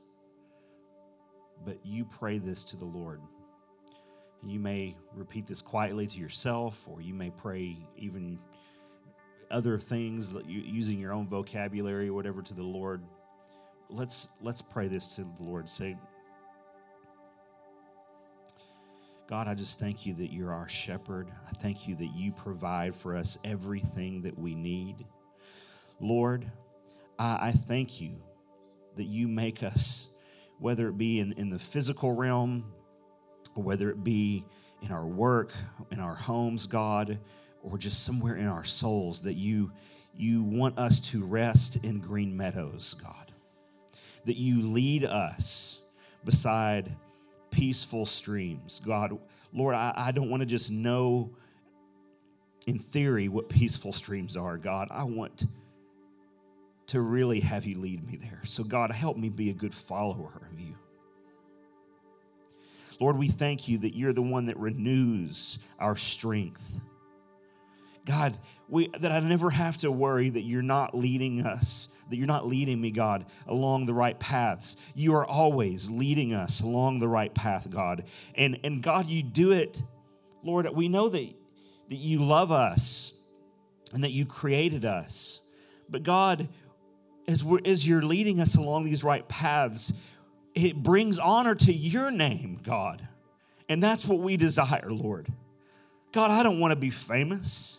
But 1.65 1.79
you 1.85 2.05
pray 2.05 2.39
this 2.39 2.65
to 2.65 2.77
the 2.77 2.87
Lord. 2.87 3.21
And 4.43 4.51
you 4.51 4.59
may 4.59 4.97
repeat 5.15 5.47
this 5.47 5.61
quietly 5.61 6.07
to 6.07 6.19
yourself, 6.19 6.89
or 6.89 7.01
you 7.01 7.15
may 7.15 7.31
pray 7.31 7.77
even 7.97 8.39
other 9.51 9.79
things 9.79 10.35
using 10.47 10.99
your 10.99 11.13
own 11.13 11.29
vocabulary 11.29 12.09
or 12.09 12.15
whatever 12.15 12.41
to 12.43 12.55
the 12.55 12.63
Lord. 12.63 13.03
Let's 13.89 14.29
let's 14.41 14.63
pray 14.63 14.89
this 14.89 15.17
to 15.17 15.27
the 15.37 15.43
Lord. 15.43 15.69
Say, 15.69 15.97
God, 19.27 19.49
I 19.49 19.55
just 19.55 19.79
thank 19.79 20.07
you 20.07 20.15
that 20.15 20.33
you're 20.33 20.53
our 20.53 20.69
shepherd. 20.69 21.29
I 21.49 21.53
thank 21.55 21.87
you 21.87 21.97
that 21.97 22.15
you 22.15 22.33
provide 22.33 22.95
for 22.95 23.17
us 23.17 23.39
everything 23.45 24.23
that 24.23 24.39
we 24.39 24.55
need. 24.55 25.05
Lord, 26.01 26.51
I, 27.19 27.49
I 27.49 27.53
thank 27.53 28.01
you 28.01 28.17
that 28.97 29.05
you 29.05 29.29
make 29.29 29.63
us, 29.63 30.09
whether 30.59 30.89
it 30.89 30.99
be 30.99 31.21
in, 31.21 31.33
in 31.35 31.51
the 31.51 31.59
physical 31.59 32.13
realm, 32.13 32.73
whether 33.55 33.91
it 33.91 34.03
be 34.03 34.45
in 34.83 34.93
our 34.93 35.07
work, 35.07 35.53
in 35.91 36.01
our 36.01 36.15
homes, 36.15 36.67
God, 36.67 37.19
or 37.63 37.77
just 37.79 38.05
somewhere 38.05 38.37
in 38.37 38.47
our 38.47 38.65
souls, 38.65 39.23
that 39.23 39.35
you, 39.35 39.71
you 40.17 40.43
want 40.43 40.79
us 40.79 41.01
to 41.01 41.25
rest 41.25 41.85
in 41.85 42.01
green 42.01 42.37
meadows, 42.37 42.95
God. 43.03 43.33
That 44.25 44.37
you 44.37 44.63
lead 44.63 45.05
us 45.05 45.81
beside 46.25 46.95
peaceful 47.51 48.07
streams. 48.07 48.81
God, 48.85 49.19
Lord, 49.53 49.75
I, 49.75 49.93
I 49.97 50.13
don't 50.13 50.31
want 50.31 50.41
to 50.41 50.47
just 50.47 50.71
know 50.71 51.31
in 52.67 52.79
theory 52.79 53.29
what 53.29 53.49
peaceful 53.49 53.93
streams 53.93 54.37
are, 54.37 54.57
God. 54.57 54.89
I 54.91 55.05
want 55.05 55.47
to 56.89 57.01
really 57.01 57.41
have 57.41 57.67
you 57.67 57.79
lead 57.79 58.07
me 58.07 58.17
there. 58.17 58.41
So, 58.45 58.65
God, 58.65 58.91
help 58.91 59.17
me 59.17 59.29
be 59.29 59.51
a 59.51 59.55
good 59.55 59.73
follower 59.73 60.43
of 60.51 60.61
you. 60.61 60.75
Lord, 63.01 63.17
we 63.17 63.29
thank 63.29 63.67
you 63.67 63.79
that 63.79 63.97
you're 63.97 64.13
the 64.13 64.23
one 64.23 64.47
that 64.47 64.59
renews 64.59 65.59
our 65.79 65.97
strength. 65.97 66.81
God, 68.05 68.39
we, 68.69 68.89
that 68.99 69.11
I 69.11 69.21
never 69.21 69.51
have 69.51 69.79
to 69.79 69.91
worry 69.91 70.31
that 70.31 70.43
you're 70.43 70.63
not 70.63 70.97
leading 70.97 71.47
us, 71.47 71.89
that 72.11 72.17
you're 72.17 72.27
not 72.27 72.47
leading 72.47 72.81
me, 72.81 72.91
God, 72.91 73.27
along 73.47 73.87
the 73.87 73.95
right 73.95 74.19
paths. 74.19 74.77
You 74.95 75.15
are 75.15 75.27
always 75.27 75.89
leading 75.89 76.35
us 76.35 76.61
along 76.61 76.99
the 76.99 77.09
right 77.09 77.33
path, 77.33 77.71
God. 77.71 78.05
And, 78.35 78.59
and 78.65 78.83
God, 78.83 79.07
you 79.07 79.23
do 79.23 79.53
it, 79.53 79.83
Lord, 80.43 80.69
we 80.75 80.89
know 80.89 81.09
that, 81.09 81.35
that 81.89 81.97
you 81.97 82.23
love 82.25 82.53
us 82.53 83.13
and 83.95 84.05
that 84.05 84.13
you 84.13 84.27
created 84.27 84.85
us. 84.85 85.41
But 85.89 86.03
God, 86.03 86.49
as, 87.29 87.45
we're, 87.45 87.61
as 87.65 87.87
you're 87.87 88.03
leading 88.03 88.41
us 88.41 88.57
along 88.57 88.85
these 88.85 89.05
right 89.05 89.27
paths, 89.29 89.93
it 90.55 90.77
brings 90.83 91.19
honor 91.19 91.55
to 91.55 91.73
your 91.73 92.11
name, 92.11 92.61
God. 92.63 93.07
And 93.69 93.83
that's 93.83 94.07
what 94.07 94.19
we 94.19 94.37
desire, 94.37 94.91
Lord. 94.91 95.29
God, 96.13 96.31
I 96.31 96.43
don't 96.43 96.59
want 96.59 96.73
to 96.73 96.77
be 96.77 96.91
famous. 96.91 97.79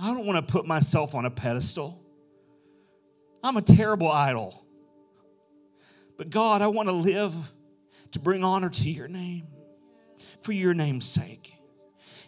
I 0.00 0.14
don't 0.14 0.24
want 0.24 0.46
to 0.46 0.52
put 0.52 0.66
myself 0.66 1.14
on 1.14 1.26
a 1.26 1.30
pedestal. 1.30 2.00
I'm 3.42 3.56
a 3.56 3.62
terrible 3.62 4.10
idol. 4.10 4.64
But 6.16 6.30
God, 6.30 6.62
I 6.62 6.68
want 6.68 6.88
to 6.88 6.94
live 6.94 7.34
to 8.12 8.18
bring 8.18 8.42
honor 8.42 8.70
to 8.70 8.90
your 8.90 9.08
name 9.08 9.46
for 10.40 10.52
your 10.52 10.74
name's 10.74 11.06
sake. 11.06 11.54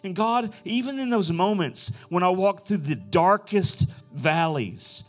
And 0.03 0.15
God, 0.15 0.53
even 0.63 0.99
in 0.99 1.09
those 1.09 1.31
moments 1.31 1.91
when 2.09 2.23
I 2.23 2.29
walk 2.29 2.65
through 2.67 2.77
the 2.77 2.95
darkest 2.95 3.87
valleys, 4.13 5.03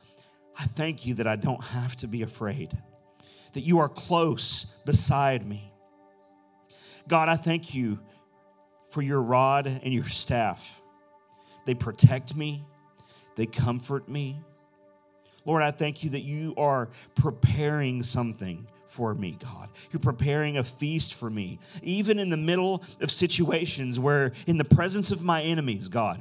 I 0.58 0.64
thank 0.64 1.06
you 1.06 1.14
that 1.14 1.26
I 1.26 1.36
don't 1.36 1.62
have 1.62 1.96
to 1.96 2.06
be 2.06 2.22
afraid, 2.22 2.76
that 3.52 3.60
you 3.60 3.78
are 3.78 3.88
close 3.88 4.64
beside 4.84 5.46
me. 5.46 5.72
God, 7.08 7.28
I 7.28 7.36
thank 7.36 7.74
you 7.74 7.98
for 8.88 9.02
your 9.02 9.20
rod 9.22 9.66
and 9.66 9.92
your 9.92 10.04
staff. 10.04 10.80
They 11.64 11.74
protect 11.74 12.36
me, 12.36 12.64
they 13.36 13.46
comfort 13.46 14.08
me. 14.08 14.38
Lord, 15.44 15.62
I 15.62 15.72
thank 15.72 16.04
you 16.04 16.10
that 16.10 16.22
you 16.22 16.54
are 16.56 16.88
preparing 17.16 18.02
something 18.02 18.66
for 18.86 19.14
me, 19.14 19.38
God. 19.42 19.70
You're 19.90 20.00
preparing 20.00 20.58
a 20.58 20.62
feast 20.62 21.14
for 21.14 21.30
me, 21.30 21.58
even 21.82 22.18
in 22.18 22.30
the 22.30 22.36
middle 22.36 22.84
of 23.00 23.10
situations 23.10 23.98
where, 23.98 24.32
in 24.46 24.58
the 24.58 24.64
presence 24.64 25.10
of 25.10 25.24
my 25.24 25.42
enemies, 25.42 25.88
God, 25.88 26.20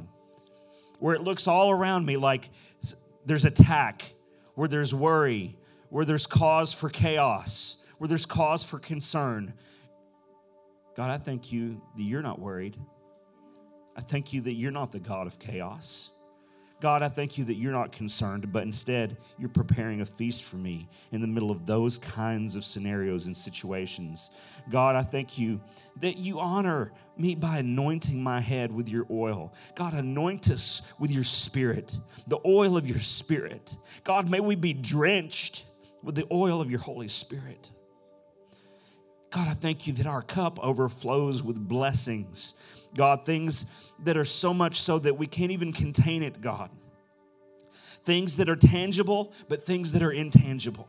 where 1.00 1.14
it 1.14 1.22
looks 1.22 1.48
all 1.48 1.70
around 1.70 2.06
me 2.06 2.18
like 2.18 2.50
there's 3.26 3.46
attack, 3.46 4.14
where 4.56 4.68
there's 4.68 4.96
worry, 4.96 5.56
where 5.92 6.06
there's 6.06 6.26
cause 6.26 6.74
for 6.74 6.90
chaos, 6.90 7.78
where 7.98 8.08
there's 8.08 8.26
cause 8.26 8.66
for 8.66 8.80
concern. 8.80 9.54
God, 10.96 11.12
I 11.12 11.18
thank 11.18 11.52
you 11.52 11.82
that 11.98 12.04
you're 12.04 12.22
not 12.22 12.40
worried. 12.40 12.78
I 13.96 14.02
thank 14.02 14.32
you 14.32 14.40
that 14.42 14.54
you're 14.54 14.72
not 14.72 14.94
the 14.94 15.02
God 15.02 15.28
of 15.28 15.38
chaos. 15.38 16.12
God, 16.80 17.04
I 17.04 17.10
thank 17.10 17.38
you 17.38 17.44
that 17.46 17.56
you're 17.56 17.74
not 17.74 17.92
concerned, 17.92 18.52
but 18.54 18.64
instead 18.64 19.18
you're 19.38 19.50
preparing 19.50 20.00
a 20.00 20.06
feast 20.06 20.44
for 20.44 20.56
me 20.56 20.88
in 21.12 21.22
the 21.22 21.28
middle 21.28 21.52
of 21.52 21.66
those 21.66 21.98
kinds 21.98 22.56
of 22.56 22.64
scenarios 22.64 23.28
and 23.28 23.36
situations. 23.38 24.32
God, 24.70 24.96
I 24.96 25.04
thank 25.04 25.38
you 25.38 25.62
that 26.00 26.18
you 26.18 26.40
honor 26.40 26.94
me 27.18 27.36
by 27.36 27.60
anointing 27.60 28.24
my 28.24 28.40
head 28.40 28.72
with 28.72 28.90
your 28.90 29.06
oil. 29.12 29.54
God, 29.76 29.94
anoint 29.94 30.50
us 30.50 30.94
with 31.00 31.12
your 31.12 31.26
spirit, 31.26 32.00
the 32.28 32.40
oil 32.46 32.78
of 32.78 32.88
your 32.88 33.00
spirit. 33.00 33.78
God, 34.06 34.30
may 34.30 34.40
we 34.40 34.56
be 34.56 34.74
drenched 34.74 35.66
with 36.04 36.16
the 36.16 36.26
oil 36.32 36.62
of 36.62 36.70
your 36.70 36.80
Holy 36.80 37.08
Spirit. 37.08 37.72
God, 39.30 39.48
I 39.48 39.54
thank 39.54 39.88
you 39.88 39.94
that 39.94 40.08
our 40.08 40.22
cup 40.22 40.60
overflows 40.64 41.42
with 41.42 41.58
blessings 41.58 42.56
God, 42.96 43.26
things 43.26 43.94
that 44.04 44.18
are 44.18 44.26
so 44.26 44.54
much 44.54 44.82
so 44.82 45.00
that 45.00 45.18
we 45.18 45.28
can't 45.28 45.52
even 45.52 45.72
contain 45.72 46.24
it, 46.24 46.42
God. 46.42 46.70
Things 48.04 48.38
that 48.38 48.50
are 48.50 48.56
tangible, 48.56 49.32
but 49.48 49.64
things 49.64 49.94
that 49.94 50.04
are 50.04 50.12
intangible. 50.12 50.88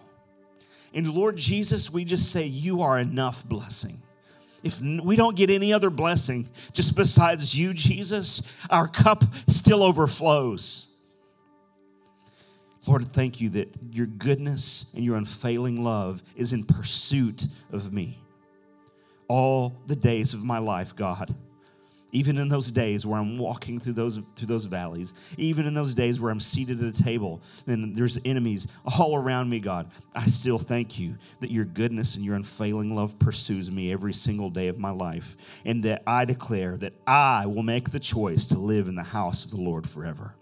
And 0.94 1.12
Lord 1.12 1.36
Jesus, 1.36 1.90
we 1.90 2.04
just 2.04 2.32
say, 2.32 2.44
You 2.44 2.82
are 2.82 2.98
enough 2.98 3.44
blessing. 3.44 4.02
If 4.62 4.80
we 4.80 5.16
don't 5.16 5.36
get 5.36 5.50
any 5.50 5.72
other 5.72 5.90
blessing 5.90 6.48
just 6.72 6.94
besides 6.96 7.58
you, 7.58 7.74
Jesus, 7.74 8.42
our 8.70 8.86
cup 8.86 9.24
still 9.48 9.82
overflows. 9.82 10.91
Lord, 12.86 13.08
thank 13.12 13.40
you 13.40 13.50
that 13.50 13.74
your 13.92 14.06
goodness 14.06 14.92
and 14.94 15.04
your 15.04 15.16
unfailing 15.16 15.84
love 15.84 16.22
is 16.34 16.52
in 16.52 16.64
pursuit 16.64 17.46
of 17.70 17.92
me 17.92 18.18
all 19.28 19.72
the 19.86 19.96
days 19.96 20.34
of 20.34 20.44
my 20.44 20.58
life, 20.58 20.94
God 20.94 21.34
even 22.12 22.36
in 22.36 22.48
those 22.48 22.70
days 22.70 23.04
where 23.04 23.18
I'm 23.18 23.38
walking 23.38 23.80
through 23.80 23.94
those 23.94 24.20
through 24.36 24.46
those 24.46 24.66
valleys, 24.66 25.14
even 25.38 25.66
in 25.66 25.74
those 25.74 25.94
days 25.94 26.20
where 26.20 26.30
I'm 26.30 26.40
seated 26.40 26.82
at 26.82 26.98
a 26.98 27.02
table 27.02 27.40
and 27.66 27.96
there's 27.96 28.18
enemies 28.24 28.68
all 28.98 29.16
around 29.16 29.48
me, 29.48 29.58
God, 29.58 29.90
I 30.14 30.26
still 30.26 30.58
thank 30.58 30.98
you 30.98 31.16
that 31.40 31.50
your 31.50 31.64
goodness 31.64 32.16
and 32.16 32.24
your 32.24 32.36
unfailing 32.36 32.94
love 32.94 33.18
pursues 33.18 33.72
me 33.72 33.92
every 33.92 34.12
single 34.12 34.50
day 34.50 34.68
of 34.68 34.78
my 34.78 34.90
life, 34.90 35.36
and 35.64 35.82
that 35.84 36.02
I 36.06 36.24
declare 36.24 36.76
that 36.78 36.92
I 37.06 37.46
will 37.46 37.62
make 37.62 37.90
the 37.90 38.00
choice 38.00 38.46
to 38.48 38.58
live 38.58 38.88
in 38.88 38.94
the 38.94 39.02
house 39.02 39.44
of 39.44 39.50
the 39.50 39.60
Lord 39.60 39.88
forever. 39.88 40.34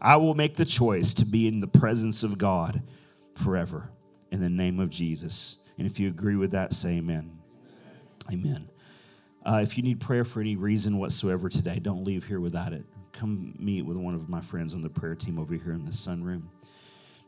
I 0.00 0.16
will 0.16 0.34
make 0.34 0.56
the 0.56 0.64
choice 0.64 1.14
to 1.14 1.24
be 1.24 1.46
in 1.48 1.60
the 1.60 1.66
presence 1.66 2.22
of 2.22 2.38
God 2.38 2.82
forever 3.34 3.90
in 4.30 4.40
the 4.40 4.48
name 4.48 4.80
of 4.80 4.90
Jesus. 4.90 5.56
And 5.78 5.86
if 5.86 5.98
you 5.98 6.08
agree 6.08 6.36
with 6.36 6.52
that, 6.52 6.72
say 6.72 6.96
amen. 6.96 7.38
Amen. 8.32 8.68
Uh, 9.44 9.60
if 9.62 9.76
you 9.76 9.82
need 9.82 10.00
prayer 10.00 10.24
for 10.24 10.40
any 10.40 10.56
reason 10.56 10.98
whatsoever 10.98 11.48
today, 11.48 11.78
don't 11.78 12.04
leave 12.04 12.26
here 12.26 12.40
without 12.40 12.72
it. 12.72 12.84
Come 13.12 13.54
meet 13.58 13.82
with 13.82 13.96
one 13.96 14.14
of 14.14 14.28
my 14.28 14.40
friends 14.40 14.74
on 14.74 14.80
the 14.80 14.90
prayer 14.90 15.14
team 15.14 15.38
over 15.38 15.54
here 15.54 15.72
in 15.72 15.84
the 15.84 15.90
sunroom. 15.90 16.42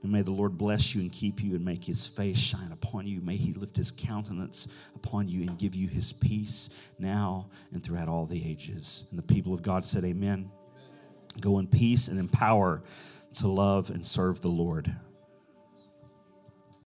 And 0.03 0.13
may 0.13 0.23
the 0.23 0.31
Lord 0.31 0.57
bless 0.57 0.95
you 0.95 1.01
and 1.03 1.13
keep 1.13 1.43
you 1.43 1.55
and 1.55 1.65
make 1.65 1.85
his 1.85 2.07
face 2.07 2.39
shine 2.39 2.73
upon 2.73 3.07
you. 3.07 3.21
May 3.21 3.37
he 3.37 3.53
lift 3.53 3.77
his 3.77 3.91
countenance 3.91 4.69
upon 4.95 5.29
you 5.29 5.43
and 5.43 5.59
give 5.59 5.75
you 5.75 5.89
his 5.89 6.13
peace 6.13 6.71
now 6.99 7.49
and 7.73 7.83
throughout 7.83 8.09
all 8.09 8.25
the 8.25 8.43
ages. 8.49 9.05
And 9.11 9.19
the 9.19 9.23
people 9.23 9.53
of 9.53 9.63
God 9.63 9.85
said. 9.85 10.05
Amen. 10.05 10.51
Go 11.41 11.59
in 11.59 11.67
peace 11.67 12.09
and 12.09 12.19
in 12.19 12.29
power 12.29 12.83
to 13.35 13.49
love 13.49 13.91
and 13.91 14.05
serve 14.05 14.41
the 14.41 14.49
Lord. 14.49 14.95